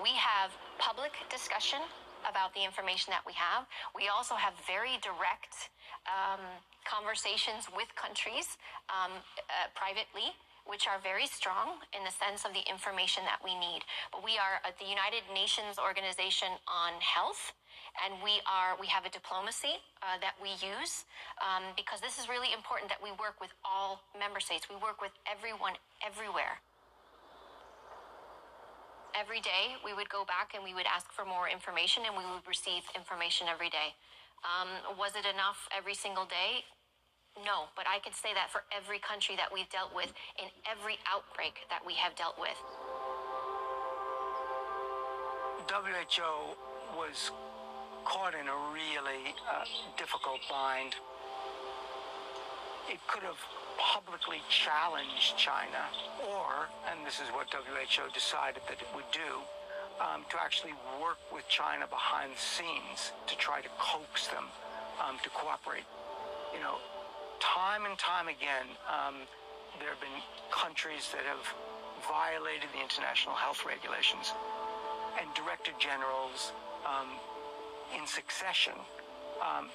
[0.00, 1.84] We have public discussion
[2.24, 3.68] about the information that we have.
[3.92, 5.68] We also have very direct
[6.08, 6.40] um,
[6.88, 8.56] conversations with countries
[8.88, 9.20] um,
[9.52, 10.32] uh, privately.
[10.64, 13.84] Which are very strong in the sense of the information that we need.
[14.10, 17.52] But we are at the United Nations Organization on Health,
[18.00, 21.04] and we are we have a diplomacy uh, that we use
[21.44, 24.66] um, because this is really important that we work with all member states.
[24.72, 26.64] We work with everyone everywhere
[29.14, 32.26] every day we would go back and we would ask for more information and we
[32.26, 33.94] would receive information every day.
[34.42, 36.66] Um, was it enough every single day?
[37.42, 41.02] No, but I can say that for every country that we've dealt with in every
[41.10, 42.54] outbreak that we have dealt with.
[45.66, 46.54] WHO
[46.94, 47.32] was
[48.04, 49.64] caught in a really uh,
[49.96, 50.94] difficult bind.
[52.86, 53.40] It could have
[53.78, 55.90] publicly challenged China,
[56.30, 59.42] or, and this is what WHO decided that it would do,
[59.98, 64.44] um, to actually work with China behind the scenes to try to coax them
[65.02, 65.88] um, to cooperate.
[66.52, 66.78] You know,
[67.40, 69.14] time and time again, um,
[69.78, 70.20] there have been
[70.50, 71.42] countries that have
[72.06, 74.32] violated the international health regulations,
[75.20, 76.52] and director generals
[76.84, 77.08] um,
[77.96, 78.74] in succession
[79.42, 79.70] um,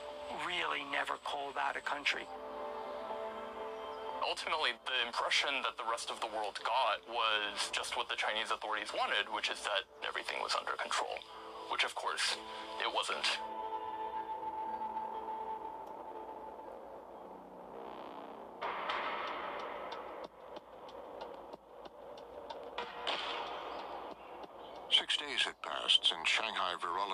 [0.46, 2.24] really never called out a country
[4.30, 8.54] ultimately, the impression that the rest of the world got was just what the Chinese
[8.54, 11.18] authorities wanted, which is that everything was under control,
[11.74, 12.38] which of course
[12.78, 13.26] it wasn't.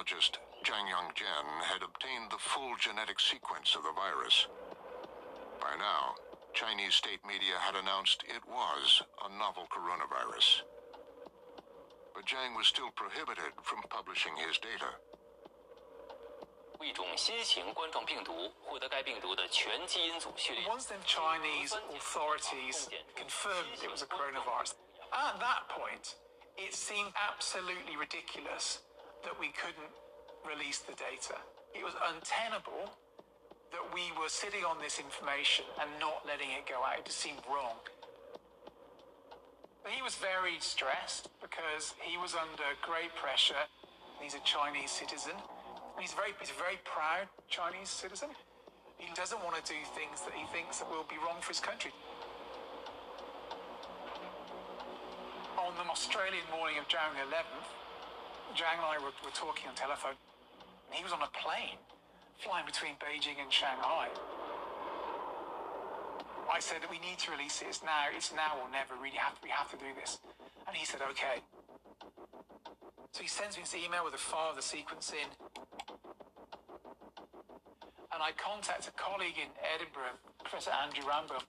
[0.06, 4.48] virologist Zhang Yongzhen had obtained the full genetic sequence of the virus.
[5.60, 6.16] By now,
[6.54, 10.62] Chinese state media had announced it was a novel coronavirus.
[12.14, 14.94] But Zhang was still prohibited from publishing his data.
[16.82, 20.68] 一种新型冠状病毒获得该病毒的全基因组序列。
[20.68, 24.74] Once the Chinese authorities confirmed it was a coronavirus,
[25.12, 26.14] at that point,
[26.58, 28.85] it seemed absolutely ridiculous
[29.26, 29.92] that we couldn't
[30.46, 31.36] release the data.
[31.74, 32.94] It was untenable
[33.74, 37.02] that we were sitting on this information and not letting it go out.
[37.02, 37.82] It just seemed wrong.
[39.84, 43.66] But he was very stressed because he was under great pressure.
[44.22, 45.36] He's a Chinese citizen.
[46.00, 48.30] He's very, he's a very proud Chinese citizen.
[48.98, 51.60] He doesn't want to do things that he thinks that will be wrong for his
[51.60, 51.92] country.
[55.60, 57.85] On the Australian morning of January 11th,
[58.56, 60.16] Zhang and I were, were talking on telephone.
[60.92, 61.76] He was on a plane
[62.40, 64.08] flying between Beijing and Shanghai.
[66.48, 67.68] I said that we need to release it.
[67.68, 68.08] It's now.
[68.16, 68.96] It's now or never.
[68.96, 70.20] Really have we have to do this.
[70.68, 71.44] And he said, okay.
[73.12, 75.28] So he sends me this email with a file of the sequence in.
[78.16, 81.44] And I contact a colleague in Edinburgh, Professor Andrew Rambaut,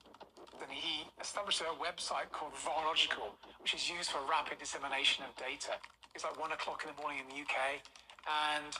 [0.59, 3.31] and he established a website called Virological,
[3.61, 5.79] which is used for rapid dissemination of data.
[6.17, 7.77] It's like one o'clock in the morning in the UK,
[8.25, 8.73] and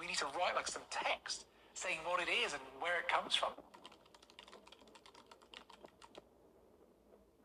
[0.00, 1.44] we need to write like some text
[1.74, 3.52] saying what it is and where it comes from.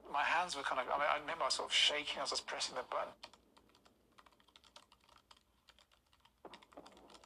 [0.07, 2.31] My hands were kind of, I, mean, I remember I was sort of shaking as
[2.31, 3.11] I was pressing the button.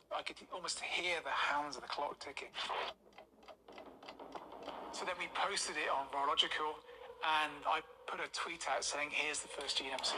[0.09, 2.49] I could almost hear the hands of the clock ticking.
[4.97, 6.73] So then we posted it on Virological,
[7.21, 10.13] and I put a tweet out saying, here's the first sequence.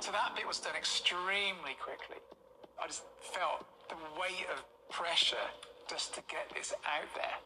[0.00, 2.20] So that bit was done extremely quickly.
[2.80, 5.48] I just felt the weight of pressure
[5.88, 7.38] just to get this out there.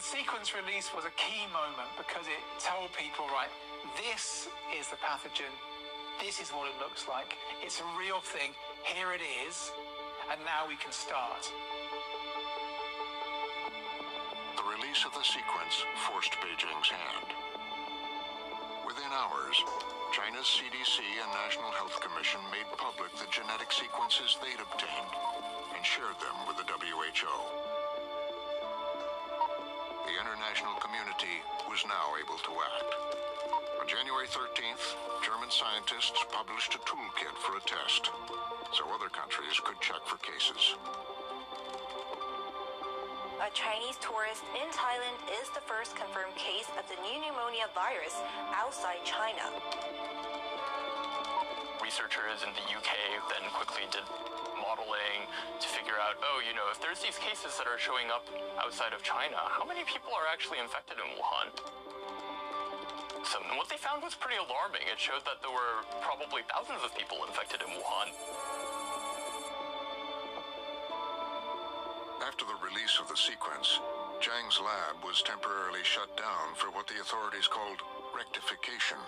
[0.00, 3.52] The sequence release was a key moment because it told people, right,
[4.00, 5.52] this is the pathogen,
[6.24, 9.72] this is what it looks like, it's a real thing, here it is,
[10.30, 11.50] and now we can start.
[14.56, 17.30] The release of the sequence forced Beijing's hand.
[18.86, 19.56] Within hours,
[20.12, 25.14] China's CDC and National Health Commission made public the genetic sequences they'd obtained
[25.76, 27.36] and shared them with the WHO.
[30.04, 31.38] The international community
[31.70, 32.92] was now able to act.
[33.80, 38.10] On January 13th, German scientists published a toolkit for a test,
[38.72, 40.78] so other countries could check for cases.
[43.40, 48.14] A Chinese tourist in Thailand is the first confirmed case of the new pneumonia virus
[48.52, 49.42] outside China.
[51.80, 52.92] Researchers in the UK
[53.32, 54.04] then quickly did
[54.60, 55.24] modeling
[55.58, 58.28] to figure out, oh, you know, if there's these cases that are showing up
[58.60, 61.48] outside of China, how many people are actually infected in Wuhan?
[63.24, 64.84] So what they found was pretty alarming.
[64.84, 68.12] It showed that there were probably thousands of people infected in Wuhan.
[72.20, 73.80] After the release of the sequence,
[74.20, 77.80] Zhang's lab was temporarily shut down for what the authorities called
[78.14, 79.00] rectification.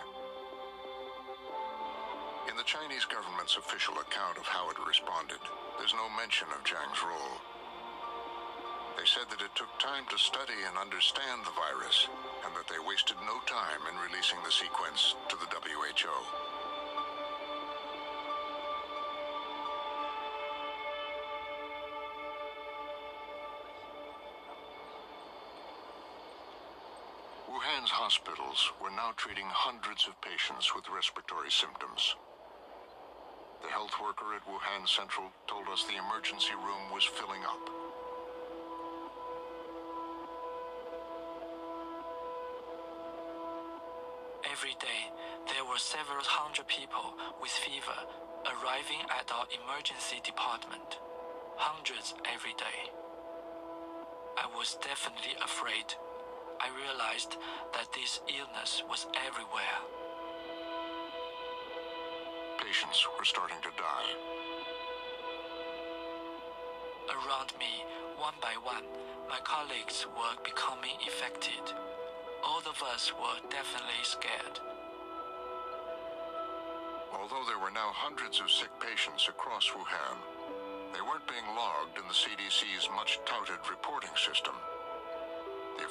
[2.48, 5.40] In the Chinese government's official account of how it responded,
[5.76, 7.36] there's no mention of Zhang's role.
[8.96, 12.08] They said that it took time to study and understand the virus,
[12.48, 16.41] and that they wasted no time in releasing the sequence to the WHO.
[29.16, 32.16] Treating hundreds of patients with respiratory symptoms.
[33.62, 37.62] The health worker at Wuhan Central told us the emergency room was filling up.
[44.50, 45.02] Every day,
[45.48, 47.98] there were several hundred people with fever
[48.46, 50.98] arriving at our emergency department.
[51.56, 52.90] Hundreds every day.
[54.36, 55.94] I was definitely afraid.
[56.62, 57.38] I realized
[57.74, 59.78] that this illness was everywhere.
[62.62, 64.10] Patients were starting to die.
[67.10, 67.82] Around me,
[68.16, 68.86] one by one,
[69.28, 71.74] my colleagues were becoming infected.
[72.44, 74.62] All of us were definitely scared.
[77.10, 80.16] Although there were now hundreds of sick patients across Wuhan,
[80.94, 84.54] they weren't being logged in the CDC's much touted reporting system.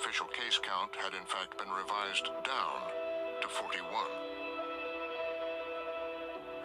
[0.01, 2.81] Official case count had in fact been revised down
[3.37, 3.85] to 41.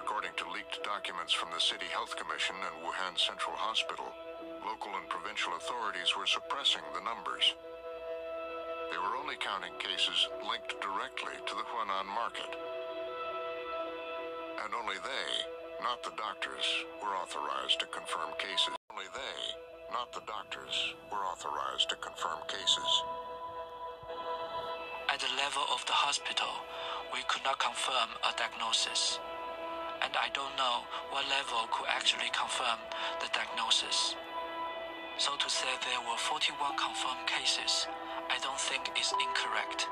[0.01, 4.09] According to leaked documents from the City Health Commission and Wuhan Central Hospital,
[4.65, 7.53] local and provincial authorities were suppressing the numbers.
[8.89, 12.57] They were only counting cases linked directly to the Huanan market.
[14.65, 15.29] And only they,
[15.85, 16.65] not the doctors,
[17.05, 18.73] were authorized to confirm cases.
[18.89, 19.39] Only they,
[19.93, 22.89] not the doctors, were authorized to confirm cases.
[25.47, 26.51] Level of the hospital,
[27.15, 29.23] we could not confirm a diagnosis.
[30.03, 30.83] And I don't know
[31.15, 32.83] what level could actually confirm
[33.23, 34.19] the diagnosis.
[35.23, 37.87] So to say there were 41 confirmed cases,
[38.27, 39.87] I don't think is incorrect.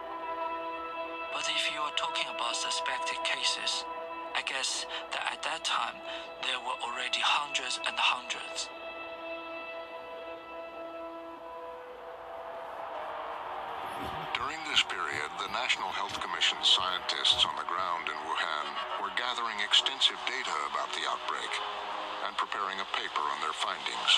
[1.30, 3.86] But if you are talking about suspected cases,
[4.34, 6.02] I guess that at that time
[6.42, 8.73] there were already hundreds and hundreds.
[15.54, 18.66] National Health Commission scientists on the ground in Wuhan
[18.98, 21.48] were gathering extensive data about the outbreak
[22.26, 24.12] and preparing a paper on their findings.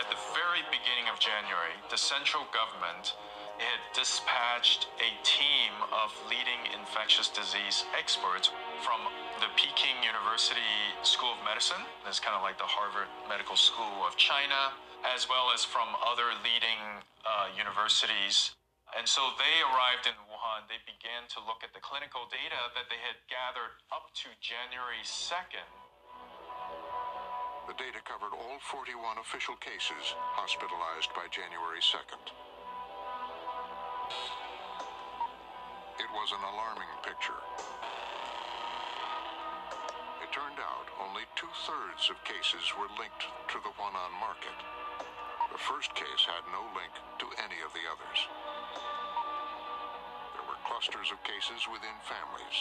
[0.00, 3.20] At the very beginning of January, the central government
[3.60, 8.48] had dispatched a team of leading infectious disease experts
[8.80, 9.04] from
[9.44, 10.72] the Peking University
[11.04, 14.72] School of Medicine, that's kind of like the Harvard Medical School of China,
[15.04, 18.56] as well as from other leading uh, universities.
[18.98, 20.66] And so they arrived in Wuhan.
[20.66, 25.02] They began to look at the clinical data that they had gathered up to January
[25.06, 25.68] 2nd.
[27.70, 32.34] The data covered all 41 official cases hospitalized by January 2nd.
[36.02, 37.38] It was an alarming picture.
[40.18, 44.58] It turned out only two-thirds of cases were linked to the Huanan market.
[45.52, 48.18] The first case had no link to any of the others.
[50.80, 52.56] Clusters of cases within families.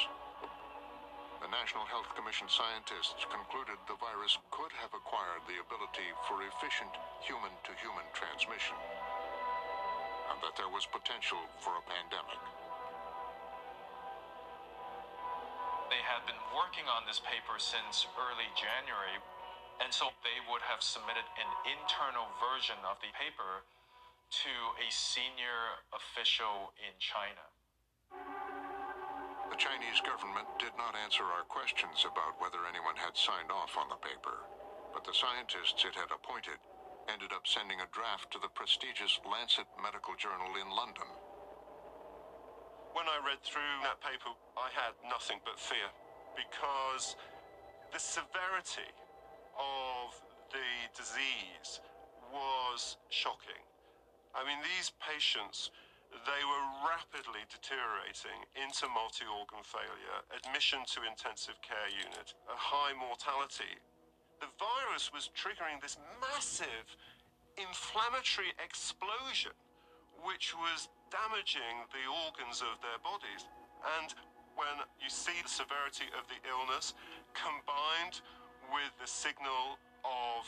[1.40, 6.92] The National Health Commission scientists concluded the virus could have acquired the ability for efficient
[7.24, 12.44] human-to-human transmission, and that there was potential for a pandemic.
[15.88, 19.16] They had been working on this paper since early January,
[19.80, 23.64] and so they would have submitted an internal version of the paper
[24.44, 27.48] to a senior official in China.
[29.60, 33.92] The Chinese government did not answer our questions about whether anyone had signed off on
[33.92, 34.48] the paper,
[34.96, 36.56] but the scientists it had appointed
[37.12, 41.12] ended up sending a draft to the prestigious Lancet Medical Journal in London.
[42.96, 45.92] When I read through that paper, I had nothing but fear
[46.40, 47.20] because
[47.92, 48.88] the severity
[49.60, 50.16] of
[50.56, 51.84] the disease
[52.32, 53.60] was shocking.
[54.32, 55.76] I mean, these patients,
[56.10, 63.78] they were rapidly deteriorating into multi-organ failure, admission to intensive care unit, a high mortality.
[64.42, 66.88] The virus was triggering this massive
[67.60, 69.54] inflammatory explosion,
[70.24, 73.46] which was damaging the organs of their bodies.
[74.00, 74.14] And
[74.56, 76.94] when you see the severity of the illness
[77.38, 78.22] combined
[78.74, 80.48] with the signal of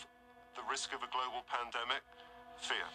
[0.56, 2.04] the risk of a global pandemic,
[2.60, 2.88] fear.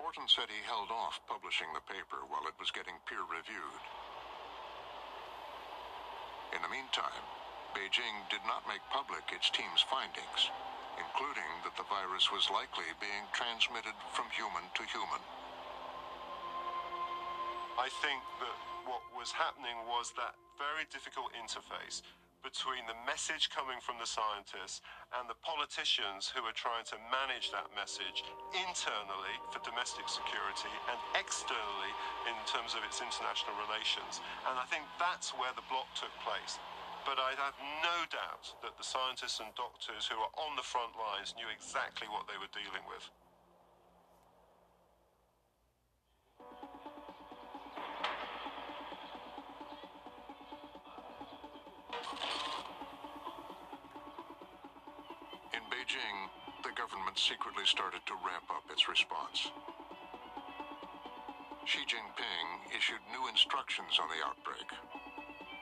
[0.00, 3.84] Horton said he held off publishing the paper while it was getting peer reviewed.
[6.56, 7.20] In the meantime,
[7.76, 10.48] Beijing did not make public its team's findings,
[10.96, 15.20] including that the virus was likely being transmitted from human to human.
[17.76, 18.56] I think that
[18.88, 22.00] what was happening was that very difficult interface
[22.40, 24.80] between the message coming from the scientists
[25.16, 28.24] and the politicians who are trying to manage that message
[28.56, 31.92] internally for domestic security and externally
[32.28, 34.24] in terms of its international relations.
[34.48, 36.56] And I think that's where the block took place.
[37.04, 40.92] But I have no doubt that the scientists and doctors who are on the front
[40.96, 43.08] lines knew exactly what they were dealing with.
[57.70, 59.46] Started to ramp up its response.
[61.62, 64.66] Xi Jinping issued new instructions on the outbreak.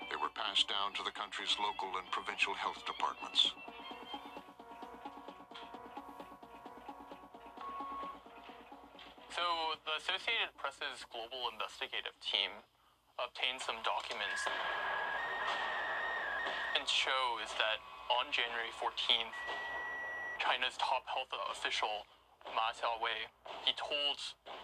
[0.08, 3.52] They were passed down to the country's local and provincial health departments.
[9.36, 9.44] So
[9.84, 12.56] the Associated Press's global investigative team
[13.20, 14.48] obtained some documents
[16.72, 19.67] and shows that on January 14th,
[20.48, 22.08] China's top health official
[22.56, 23.28] Ma Xiaowei,
[23.68, 24.16] he told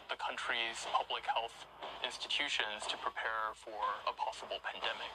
[0.09, 1.68] the country's public health
[2.01, 5.12] institutions to prepare for a possible pandemic.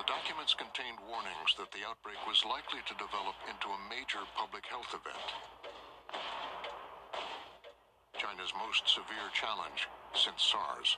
[0.00, 4.64] The documents contained warnings that the outbreak was likely to develop into a major public
[4.64, 5.28] health event.
[8.16, 10.96] China's most severe challenge since SARS.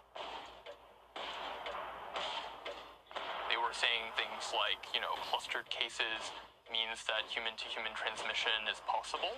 [3.50, 6.30] They were saying things like, you know, clustered cases
[6.68, 9.32] means that human to human transmission is possible.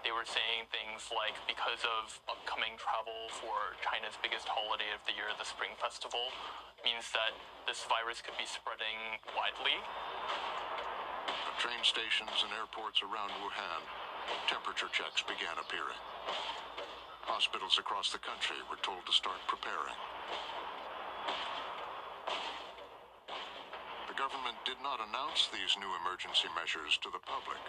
[0.00, 5.12] They were saying things like because of upcoming travel for China's biggest holiday of the
[5.12, 6.32] year, the Spring Festival,
[6.80, 7.36] means that
[7.68, 9.76] this virus could be spreading widely.
[11.60, 13.84] Train stations and airports around Wuhan,
[14.48, 16.00] temperature checks began appearing.
[17.28, 19.96] Hospitals across the country were told to start preparing.
[24.09, 27.61] The government did not announce these new emergency measures to the public.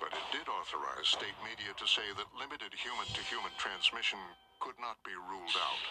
[0.00, 4.18] But it did authorize state media to say that limited human-to-human transmission
[4.60, 5.82] could not be ruled out.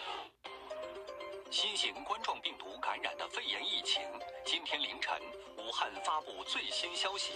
[1.50, 4.00] 新型冠状病毒感染的肺炎疫情，
[4.45, 5.19] 今天凌晨，
[5.57, 7.33] 武汉发布最新消息。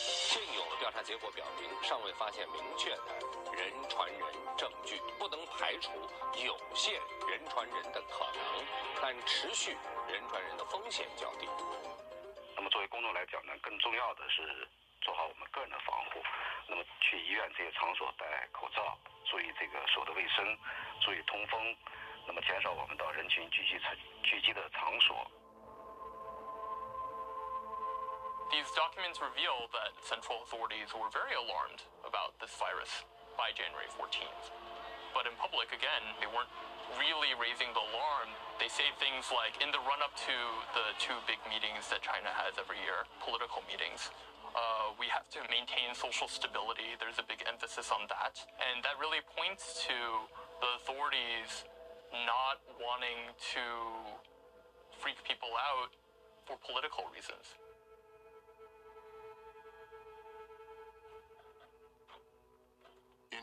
[0.00, 4.20] 现有调查结果表明，尚未发现明确的人传人
[4.56, 5.92] 证据，不能排除
[6.42, 6.94] 有限
[7.28, 8.64] 人传人的可能，
[9.02, 9.76] 但持续
[10.08, 11.46] 人传人的风险较低。
[12.56, 14.66] 那么，作为公众来讲呢，更重要的是
[15.02, 16.22] 做好我们个人的防护。
[16.66, 18.96] 那么，去医院这些场所戴口罩，
[19.26, 20.58] 注意这个手的卫生，
[21.02, 21.76] 注意通风。
[22.26, 25.30] 那么，减少我们到人群聚集场聚集的场所。
[28.48, 33.04] These documents reveal that central authorities were very alarmed about this virus
[33.36, 34.48] by January 14th.
[35.12, 36.48] But in public, again, they weren't
[36.96, 38.32] really raising the alarm.
[38.56, 40.36] They say things like in the run up to
[40.72, 44.08] the two big meetings that China has every year, political meetings,
[44.56, 46.96] uh, we have to maintain social stability.
[46.96, 48.40] There's a big emphasis on that.
[48.64, 49.96] And that really points to
[50.64, 51.68] the authorities
[52.24, 53.64] not wanting to
[54.96, 55.92] freak people out
[56.48, 57.60] for political reasons.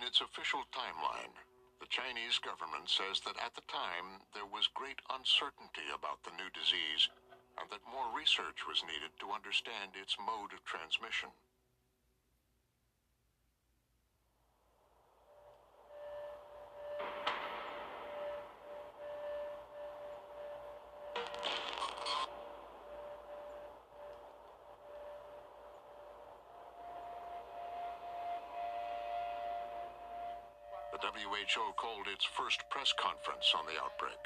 [0.05, 1.33] Its official timeline,
[1.81, 6.45] the Chinese government says that at the time there was great uncertainty about the new
[6.53, 7.09] disease
[7.57, 11.33] and that more research was needed to understand its mode of transmission.
[32.05, 34.21] Called its first press conference on the outbreak.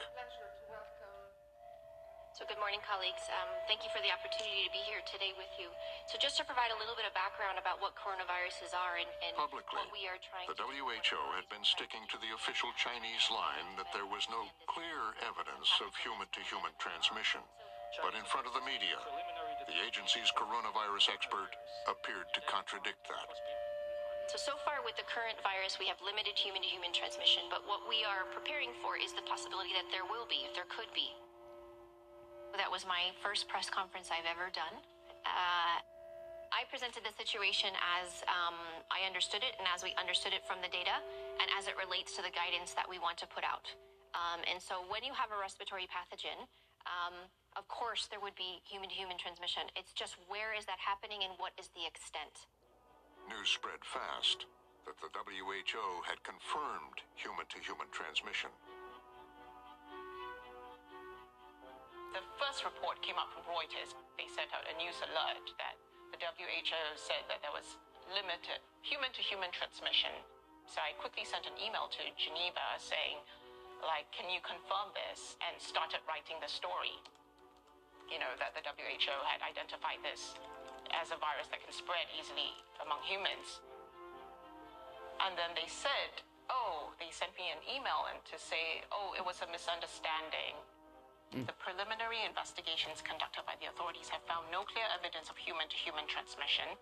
[2.35, 3.23] So, good morning, colleagues.
[3.31, 5.71] Um, thank you for the opportunity to be here today with you.
[6.11, 9.31] So, just to provide a little bit of background about what coronaviruses are and, and
[9.39, 13.79] Publicly, what we are trying The WHO had been sticking to the official Chinese line
[13.79, 17.39] that there was no clear evidence of human to human transmission.
[18.03, 18.99] But in front of the media,
[19.71, 21.55] the agency's coronavirus expert
[21.87, 23.58] appeared to contradict that.
[24.29, 27.65] So, so far with the current virus, we have limited human to human transmission, but
[27.65, 30.85] what we are preparing for is the possibility that there will be, if there could
[30.93, 31.17] be.
[32.53, 34.77] That was my first press conference I've ever done.
[35.25, 35.81] Uh,
[36.53, 38.53] I presented the situation as um,
[38.93, 41.01] I understood it and as we understood it from the data
[41.41, 43.65] and as it relates to the guidance that we want to put out.
[44.13, 46.45] Um, and so when you have a respiratory pathogen,
[46.85, 47.17] um,
[47.57, 49.65] of course there would be human to human transmission.
[49.73, 52.45] It's just where is that happening and what is the extent?
[53.27, 54.47] News spread fast
[54.87, 58.49] that the WHO had confirmed human to human transmission.
[62.15, 63.93] The first report came out from Reuters.
[64.17, 65.75] They sent out a news alert that
[66.09, 67.77] the WHO said that there was
[68.09, 70.09] limited human to human transmission.
[70.65, 73.21] So I quickly sent an email to Geneva saying,
[73.85, 75.37] like, can you confirm this?
[75.45, 76.97] And started writing the story.
[78.09, 80.33] You know, that the WHO had identified this
[80.89, 83.61] as a virus that can spread easily among humans.
[85.19, 89.23] And then they said, oh, they sent me an email and to say, oh, it
[89.23, 90.55] was a misunderstanding.
[91.35, 91.45] Hmm.
[91.45, 95.77] The preliminary investigations conducted by the authorities have found no clear evidence of human to
[95.77, 96.73] human transmission.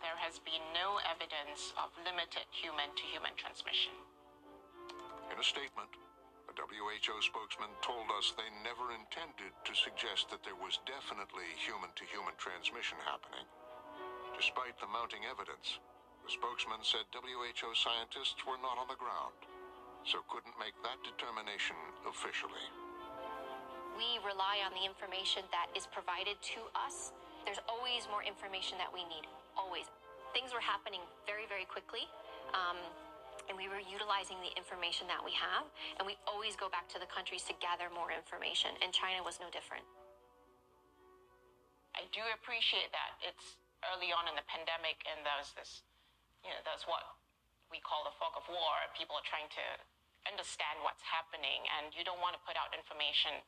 [0.00, 3.92] There has been no evidence of limited human to human transmission.
[5.28, 5.92] In a statement,
[6.48, 11.92] a WHO spokesman told us they never intended to suggest that there was definitely human
[12.00, 13.44] to human transmission happening.
[14.40, 15.84] Despite the mounting evidence,
[16.24, 19.36] the spokesman said WHO scientists were not on the ground,
[20.08, 21.76] so couldn't make that determination
[22.08, 22.64] officially.
[24.00, 27.12] We rely on the information that is provided to us
[27.44, 29.28] There's always more information that we need.
[29.56, 29.88] Always.
[30.32, 32.08] Things were happening very, very quickly.
[32.52, 32.80] Um,
[33.48, 35.68] and we were utilizing the information that we have.
[36.00, 38.76] And we always go back to the countries to gather more information.
[38.80, 39.84] And China was no different.
[41.96, 43.59] I do appreciate that it's
[43.92, 45.84] early on in the pandemic and there's this,
[46.44, 47.16] you know, there's what
[47.72, 48.76] we call the fog of war.
[48.98, 49.66] People are trying to
[50.28, 53.40] understand what's happening and you don't want to put out information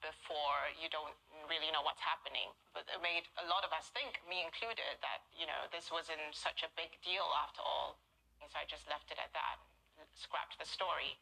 [0.00, 1.12] before you don't
[1.48, 2.48] really know what's happening.
[2.72, 6.32] But it made a lot of us think, me included, that, you know, this wasn't
[6.32, 8.00] such a big deal after all.
[8.40, 9.60] And so I just left it at that,
[10.16, 11.20] scrapped the story.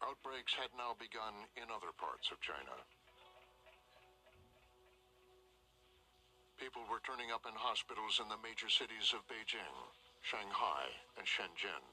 [0.00, 2.72] Outbreaks had now begun in other parts of China.
[6.56, 9.76] People were turning up in hospitals in the major cities of Beijing,
[10.24, 10.88] Shanghai,
[11.20, 11.84] and Shenzhen.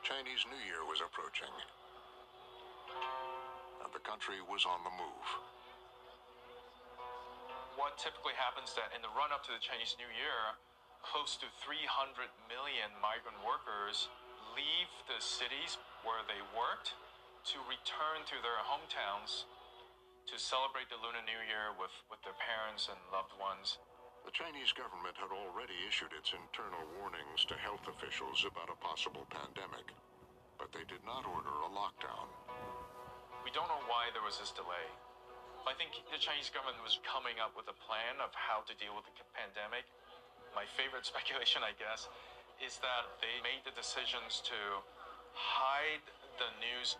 [0.00, 1.52] Chinese New Year was approaching,
[3.84, 5.28] and the country was on the move.
[7.76, 10.56] What typically happens that in the run up to the Chinese New Year,
[11.04, 14.08] close to 300 million migrant workers
[14.58, 16.98] leave the cities where they worked
[17.46, 19.46] to return to their hometowns
[20.26, 23.78] to celebrate the Lunar New Year with, with their parents and loved ones.
[24.26, 29.30] The Chinese government had already issued its internal warnings to health officials about a possible
[29.30, 29.94] pandemic,
[30.58, 32.26] but they did not order a lockdown.
[33.46, 34.90] We don't know why there was this delay.
[35.64, 38.92] I think the Chinese government was coming up with a plan of how to deal
[38.98, 39.86] with the pandemic.
[40.52, 42.10] My favorite speculation, I guess,
[42.58, 44.82] is that they made the decisions to
[45.34, 46.02] hide
[46.38, 46.98] the news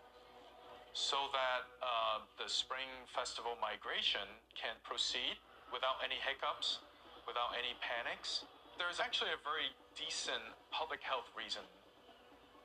[0.95, 4.27] so that uh, the spring festival migration
[4.59, 5.39] can proceed
[5.71, 6.83] without any hiccups,
[7.27, 8.49] without any panics.
[8.81, 11.63] There's actually a very decent public health reason.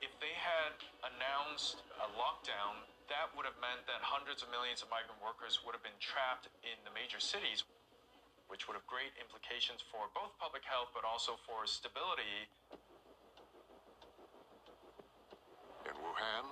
[0.02, 0.74] If they had
[1.14, 5.76] announced a lockdown, that would have meant that hundreds of millions of migrant workers would
[5.76, 7.64] have been trapped in the major cities,
[8.48, 12.48] which would have great implications for both public health but also for stability.
[15.86, 16.44] In Wuhan,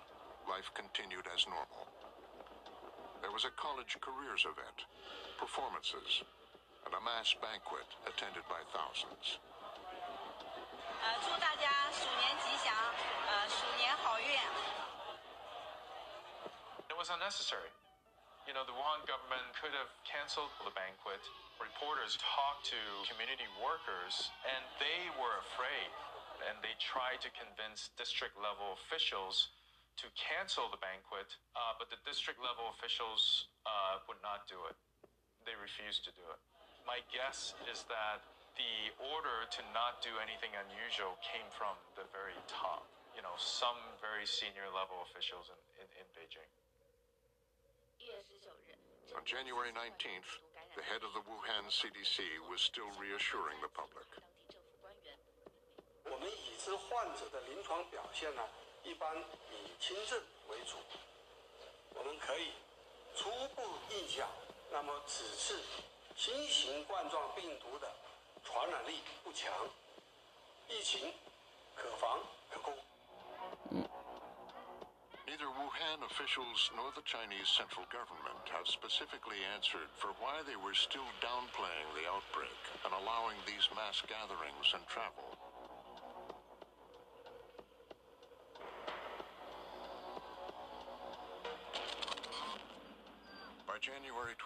[0.49, 1.85] life continued as normal.
[3.20, 4.89] There was a college careers event,
[5.37, 6.24] performances,
[6.89, 9.39] and a mass banquet attended by thousands.
[16.89, 17.69] It was unnecessary.
[18.49, 21.23] You know, the Wuhan government could have canceled the banquet.
[21.62, 25.91] Reporters talked to community workers, and they were afraid.
[26.48, 29.55] And they tried to convince district level officials
[30.01, 34.77] to cancel the banquet, uh, but the district level officials uh, would not do it.
[35.44, 36.40] They refused to do it.
[36.89, 38.24] My guess is that
[38.56, 43.78] the order to not do anything unusual came from the very top, you know, some
[44.01, 46.51] very senior level officials in, in, in Beijing.
[49.14, 50.40] On January 19th,
[50.74, 54.09] the head of the Wuhan CDC was still reassuring the public.
[56.13, 58.43] 我们已知患者的临床表现呢，
[58.85, 59.17] 一般
[59.51, 60.77] 以轻症为主。
[61.95, 62.53] 我们可以
[63.17, 64.29] 初步印象，
[64.71, 65.59] 那么此次
[66.15, 67.91] 新型冠状病毒的
[68.45, 69.51] 传染力不强，
[70.69, 71.15] 疫情
[71.75, 72.21] 可防
[72.51, 72.77] 可控。
[75.27, 81.09] Neither Wuhan officials nor the Chinese central government have specifically answered for why they were still
[81.23, 82.53] downplaying the outbreak
[82.85, 85.32] and allowing these mass gatherings and travel.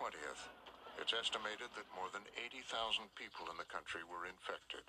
[0.07, 0.47] 20th,
[1.03, 4.87] it's estimated that more than 80,000 people in the country were infected.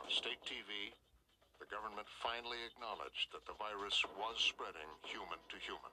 [0.00, 0.96] On state TV,
[1.60, 5.92] the government finally acknowledged that the virus was spreading human to human.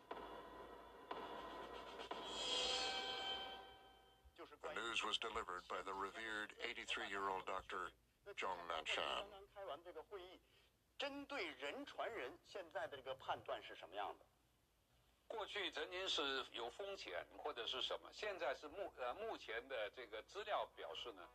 [4.40, 7.92] The news was delivered by the revered 83-year-old doctor
[8.40, 9.28] Zhong Nanshan.
[11.02, 14.26] 针对人传人，现在的这个判断是什么样的？
[15.28, 21.28] 过去曾经是有风险或者是什么，现在是目呃目前的这个资料表示呢，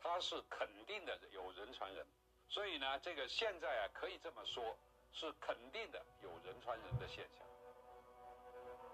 [0.00, 2.06] 它是肯定的有人传人，
[2.48, 4.78] 所以呢，这个现在啊可以这么说，
[5.12, 7.44] 是肯定的有人传人的现象。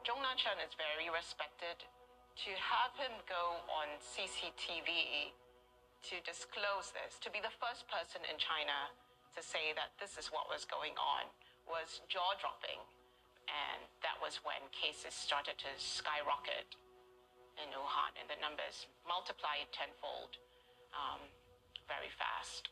[0.05, 1.85] Zhong Nanshan is very respected.
[2.37, 5.33] To have him go on CCTV
[6.09, 8.89] to disclose this, to be the first person in China
[9.35, 11.27] to say that this is what was going on
[11.67, 12.79] was jaw dropping.
[13.51, 16.79] And that was when cases started to skyrocket
[17.61, 20.39] in Wuhan, and the numbers multiplied tenfold
[20.95, 21.21] um,
[21.87, 22.71] very fast.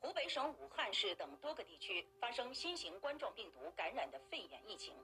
[0.00, 4.94] 湖北省武汉市等多个地区发生新型冠状病毒感染的肺炎疫情。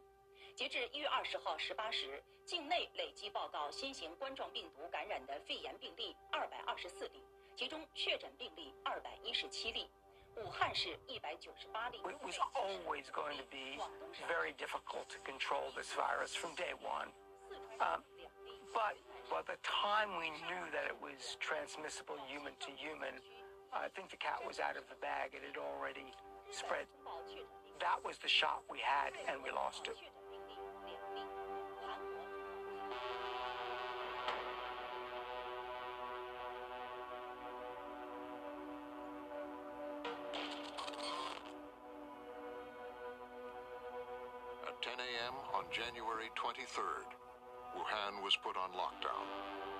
[0.55, 7.21] 截至一月二十号十八时，境内累计报告新型冠状病毒感染的肺炎病例二百二十四例，
[7.57, 9.91] 其中确诊病例二百一十七例。
[10.37, 11.99] 武汉市一百九十八例。
[11.99, 13.79] It was always going to be
[14.29, 17.09] very difficult to control this virus from day one.
[17.79, 18.03] Um,
[18.73, 18.95] but
[19.31, 23.21] by the time we knew that it was transmissible human to human,
[23.75, 25.35] I think the cat was out of the bag.
[25.35, 26.07] It had already
[26.51, 26.87] spread.
[27.81, 29.99] That was the shot we had, and we lost it.
[44.69, 45.35] At 10 a.m.
[45.53, 47.11] on January 23rd,
[47.75, 49.74] Wuhan was put on lockdown.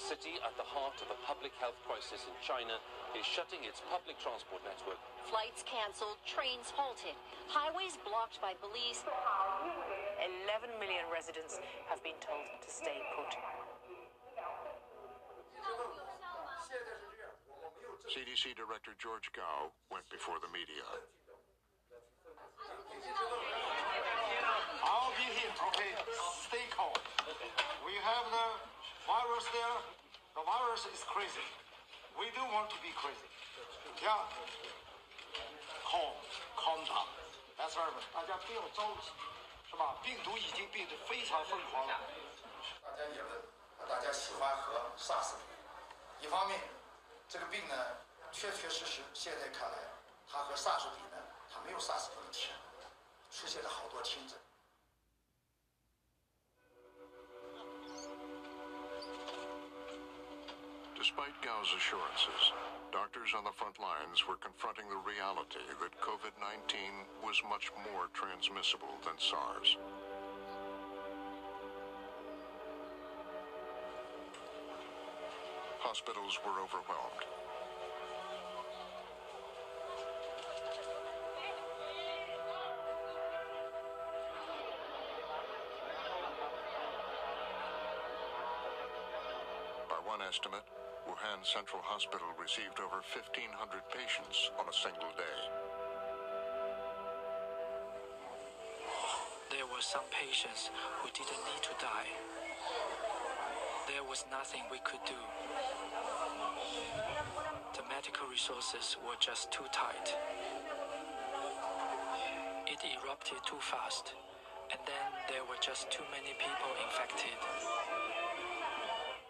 [0.00, 2.80] The city at the heart of a public health crisis in China
[3.12, 4.96] is shutting its public transport network.
[5.28, 7.12] Flights canceled, trains halted,
[7.52, 9.04] highways blocked by police.
[9.04, 11.60] 11 million residents
[11.92, 13.28] have been told to stay put.
[18.08, 20.80] CDC Director George Gao went before the media.
[24.80, 25.92] I'll be here, okay?
[26.48, 26.96] Stay calm.
[27.84, 28.79] We have the
[29.10, 29.78] virus there.
[30.38, 31.46] The virus is crazy.
[32.14, 33.26] We don't want to be crazy.
[33.98, 34.22] Yeah.
[35.82, 36.14] Calm,
[36.54, 37.10] calm down.
[37.58, 37.90] That's right.
[38.14, 39.10] 大家不要着急，
[39.68, 39.98] 是吧？
[40.02, 41.98] 病毒已经变得非常疯狂了。
[42.82, 43.30] 大家也问，
[43.88, 46.26] 大家喜欢和 SARS 比？
[46.26, 46.60] 一方面，
[47.28, 47.74] 这个病呢，
[48.30, 49.78] 确确实实现在看来，
[50.30, 51.18] 它和 SARS 比呢，
[51.52, 52.54] 它没有 SARS 那么强，
[53.32, 54.38] 出现了好多轻症。
[61.00, 62.52] Despite Gao's assurances,
[62.92, 66.60] doctors on the front lines were confronting the reality that COVID 19
[67.24, 69.80] was much more transmissible than SARS.
[75.80, 77.24] Hospitals were overwhelmed.
[91.42, 93.48] Central Hospital received over 1,500
[93.88, 95.38] patients on a single day.
[99.48, 100.68] There were some patients
[101.00, 102.12] who didn't need to die.
[103.88, 105.16] There was nothing we could do.
[107.72, 110.12] The medical resources were just too tight.
[112.68, 114.12] It erupted too fast,
[114.68, 117.40] and then there were just too many people infected.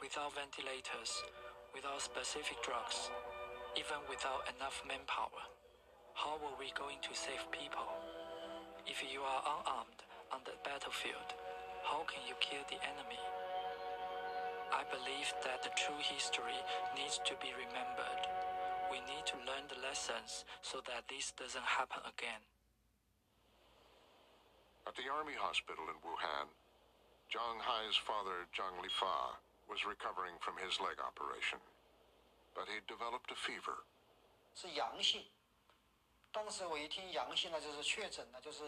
[0.03, 1.23] Without ventilators,
[1.75, 3.11] without specific drugs,
[3.79, 5.45] even without enough manpower,
[6.15, 7.87] how were we going to save people?
[8.87, 10.03] If you are unarmed
[10.35, 11.33] on the battlefield,
[11.87, 13.23] how can you kill the enemy?
[14.71, 16.59] I believe that the true history
[16.95, 18.23] needs to be remembered.
[18.91, 22.43] We need to learn the lessons so that this doesn't happen again.
[24.87, 26.51] At the Army Hospital in Wuhan,
[27.31, 29.39] Zhang Hai's father, Zhang Lifa,
[29.71, 31.61] was recovering from his leg operation.
[32.53, 33.85] But he developed a fever.
[34.57, 35.25] 是阳性。
[36.33, 38.65] 当时我一听阳性呢，就是确诊了，就是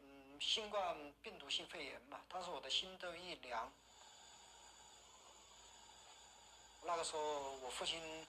[0.00, 2.20] 嗯新冠病毒性肺炎嘛。
[2.28, 3.72] 当时我的心都一凉。
[6.84, 8.26] 那个时候我父亲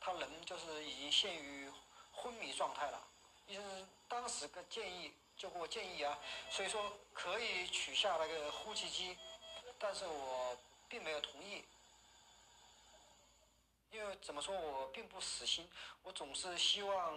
[0.00, 1.70] 他人就是已经陷于
[2.12, 3.00] 昏迷状态了，
[3.46, 6.18] 医生当时个建议就给我建议啊，
[6.50, 9.16] 所以说可以取下那个呼吸机，
[9.78, 10.41] 但是我
[10.92, 11.64] 并没有同意。
[13.90, 15.66] 因为怎么说，我并不死心，
[16.02, 17.14] 我总是希望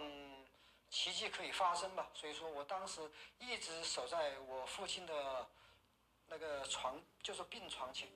[0.88, 2.08] 奇迹可以发生吧。
[2.14, 5.46] 所以说我当时一直守在我父亲的
[6.26, 8.08] 那个床，就是病床前。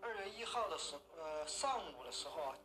[0.00, 2.56] 二月一号的时，呃，上午的时候啊，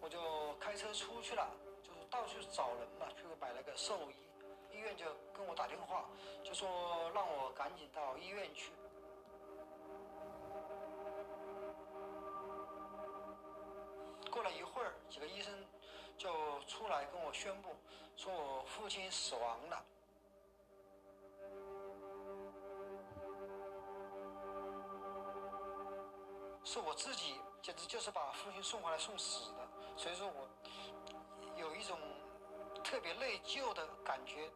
[0.00, 1.50] 我就开车出去了，
[1.82, 4.14] 就是到处找人嘛，去买了个兽医。
[4.72, 6.08] 医院就跟我打电话，
[6.44, 8.72] 就说让我赶紧到医院去。
[14.36, 15.50] 过了一会儿几个医生
[16.18, 16.28] 就
[16.66, 17.74] 出来跟我宣布
[18.18, 19.82] 说我父亲死亡了。
[26.62, 29.66] 是我自己简直就是把父亲送回来送死的。
[29.96, 30.46] 所以说我
[31.58, 31.98] 有一种
[32.84, 34.50] 特别内疚的感觉。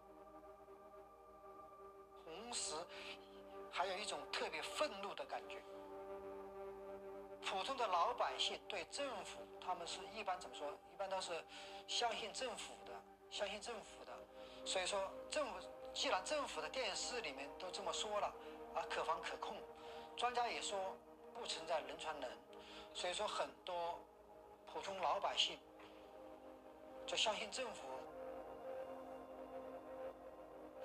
[2.26, 2.74] 同时
[3.70, 5.56] 还有一种特别愤怒的感觉。
[7.44, 10.70] 普通的老百姓对政府，他们是一般怎么说？
[10.70, 11.32] 一般都是
[11.88, 12.92] 相信政府的，
[13.30, 14.12] 相信政府的。
[14.64, 15.58] 所以说，政府
[15.92, 18.26] 既然政府的电视里面都这么说了，
[18.74, 19.56] 啊，可防可控，
[20.16, 20.78] 专家也说
[21.34, 22.30] 不存在人传人，
[22.94, 23.98] 所以说很多
[24.66, 25.58] 普通老百姓
[27.06, 27.88] 就相信政府。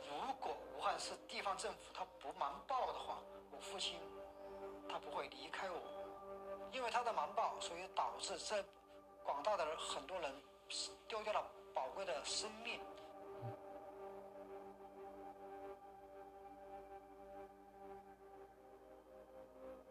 [0.08, 3.20] 如果武汉市地方政府他不瞒报的话，
[3.52, 4.00] 我父亲
[4.90, 5.95] 他不会离开我。
[6.73, 8.65] 因为他的瞒报，所以导致这
[9.25, 10.33] 广大的很多人
[11.09, 11.45] 丢掉了
[11.75, 12.81] 宝贵的生命。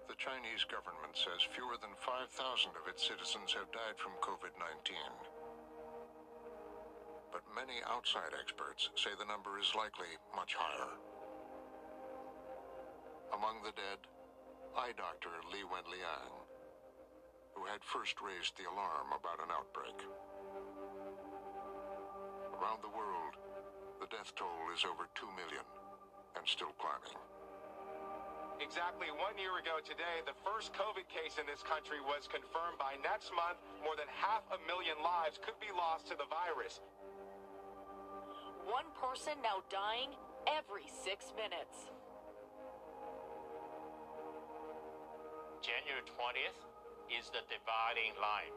[0.08, 4.98] The Chinese government says fewer than 5,000 of its citizens have died from COVID 19.
[7.32, 10.98] But many outside experts say the number is likely much higher.
[13.32, 14.02] Among the dead,
[14.76, 16.43] eye doctor Li Wenliang
[17.55, 19.99] who had first raised the alarm about an outbreak.
[22.59, 23.35] Around the world,
[24.03, 25.65] the death toll is over 2 million
[26.35, 27.15] and still climbing.
[28.63, 32.79] Exactly one year ago today, the first COVID case in this country was confirmed.
[32.79, 36.79] By next month, more than half a million lives could be lost to the virus.
[38.67, 40.15] One person now dying
[40.47, 41.91] every six minutes.
[45.61, 46.59] January 20th,
[47.13, 48.55] is the dividing line.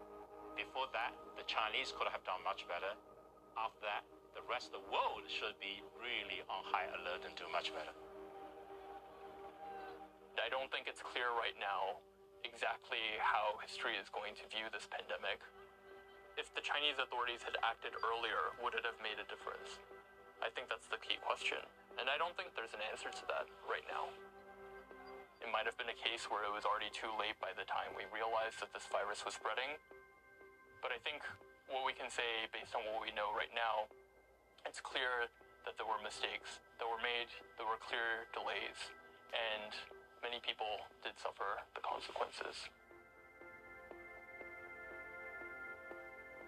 [0.56, 2.94] Before that, the Chinese could have done much better.
[3.58, 4.04] After that,
[4.38, 7.94] the rest of the world should be really on high alert and do much better.
[10.38, 12.00] I don't think it's clear right now
[12.46, 15.44] exactly how history is going to view this pandemic.
[16.38, 19.82] If the Chinese authorities had acted earlier, would it have made a difference?
[20.40, 21.60] I think that's the key question.
[21.98, 24.14] And I don't think there's an answer to that right now.
[25.43, 27.93] It might have been a case where it was already too late by the time
[27.99, 29.77] we realized that this virus was spreading.
[30.81, 31.23] But I think
[31.71, 33.91] what we can say, based on what we know right now,
[34.67, 35.31] it's clear
[35.67, 38.91] that there were mistakes that were made, there were clear delays,
[39.31, 39.71] and
[40.23, 42.71] many people did suffer the consequences.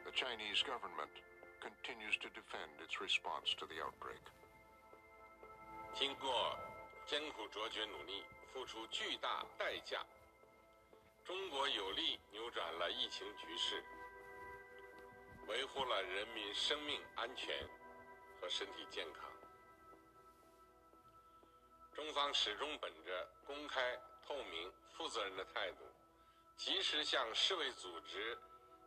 [0.02, 1.10] The Chinese government
[1.62, 4.20] continues to defend its response to the outbreak.
[5.94, 6.59] 经过
[7.06, 10.05] 艰苦卓绝努力， 付出巨大代价，
[11.23, 13.84] 中国有力扭转了疫情局势，
[15.47, 17.67] 维护了人民生命安全
[18.41, 19.23] 和身体健康。
[21.93, 25.85] 中方始终本着公开、透明、负责任的态度，
[26.57, 28.38] 及时向世卫组织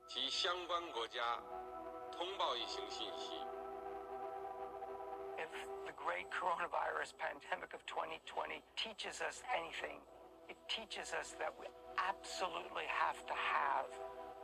[0.08, 1.40] 及相关国家
[2.10, 3.51] 通报疫情信息。
[5.86, 10.00] The great coronavirus pandemic of 2020 teaches us anything,
[10.48, 11.66] it teaches us that we
[12.00, 13.88] absolutely have to have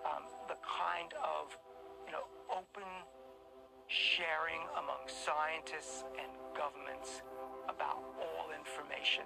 [0.07, 1.57] um, the kind of,
[2.07, 2.87] you know, open
[3.89, 7.25] sharing among scientists and governments
[7.73, 9.25] about all information.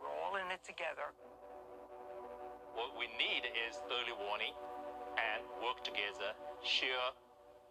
[0.00, 1.12] We're all in it together.
[2.72, 4.56] What we need is early warning
[5.20, 6.32] and work together,
[6.64, 7.12] share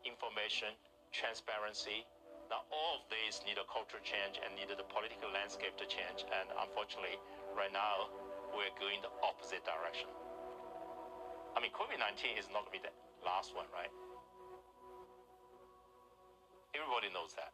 [0.05, 0.77] information,
[1.09, 2.05] transparency,
[2.49, 6.25] now, all of these need a cultural change and needed the political landscape to change.
[6.25, 7.21] And unfortunately,
[7.53, 8.09] right now,
[8.57, 10.09] we're going the opposite direction.
[11.53, 13.93] I mean, COVID 19 is not going to be the last one, right?
[16.73, 17.53] Everybody knows that.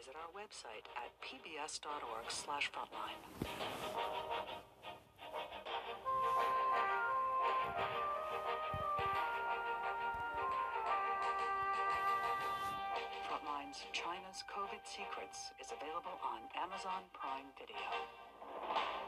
[0.00, 3.20] Visit our website at pbs.org slash frontline.
[13.28, 18.99] Frontline's China's COVID Secrets is available on Amazon Prime Video.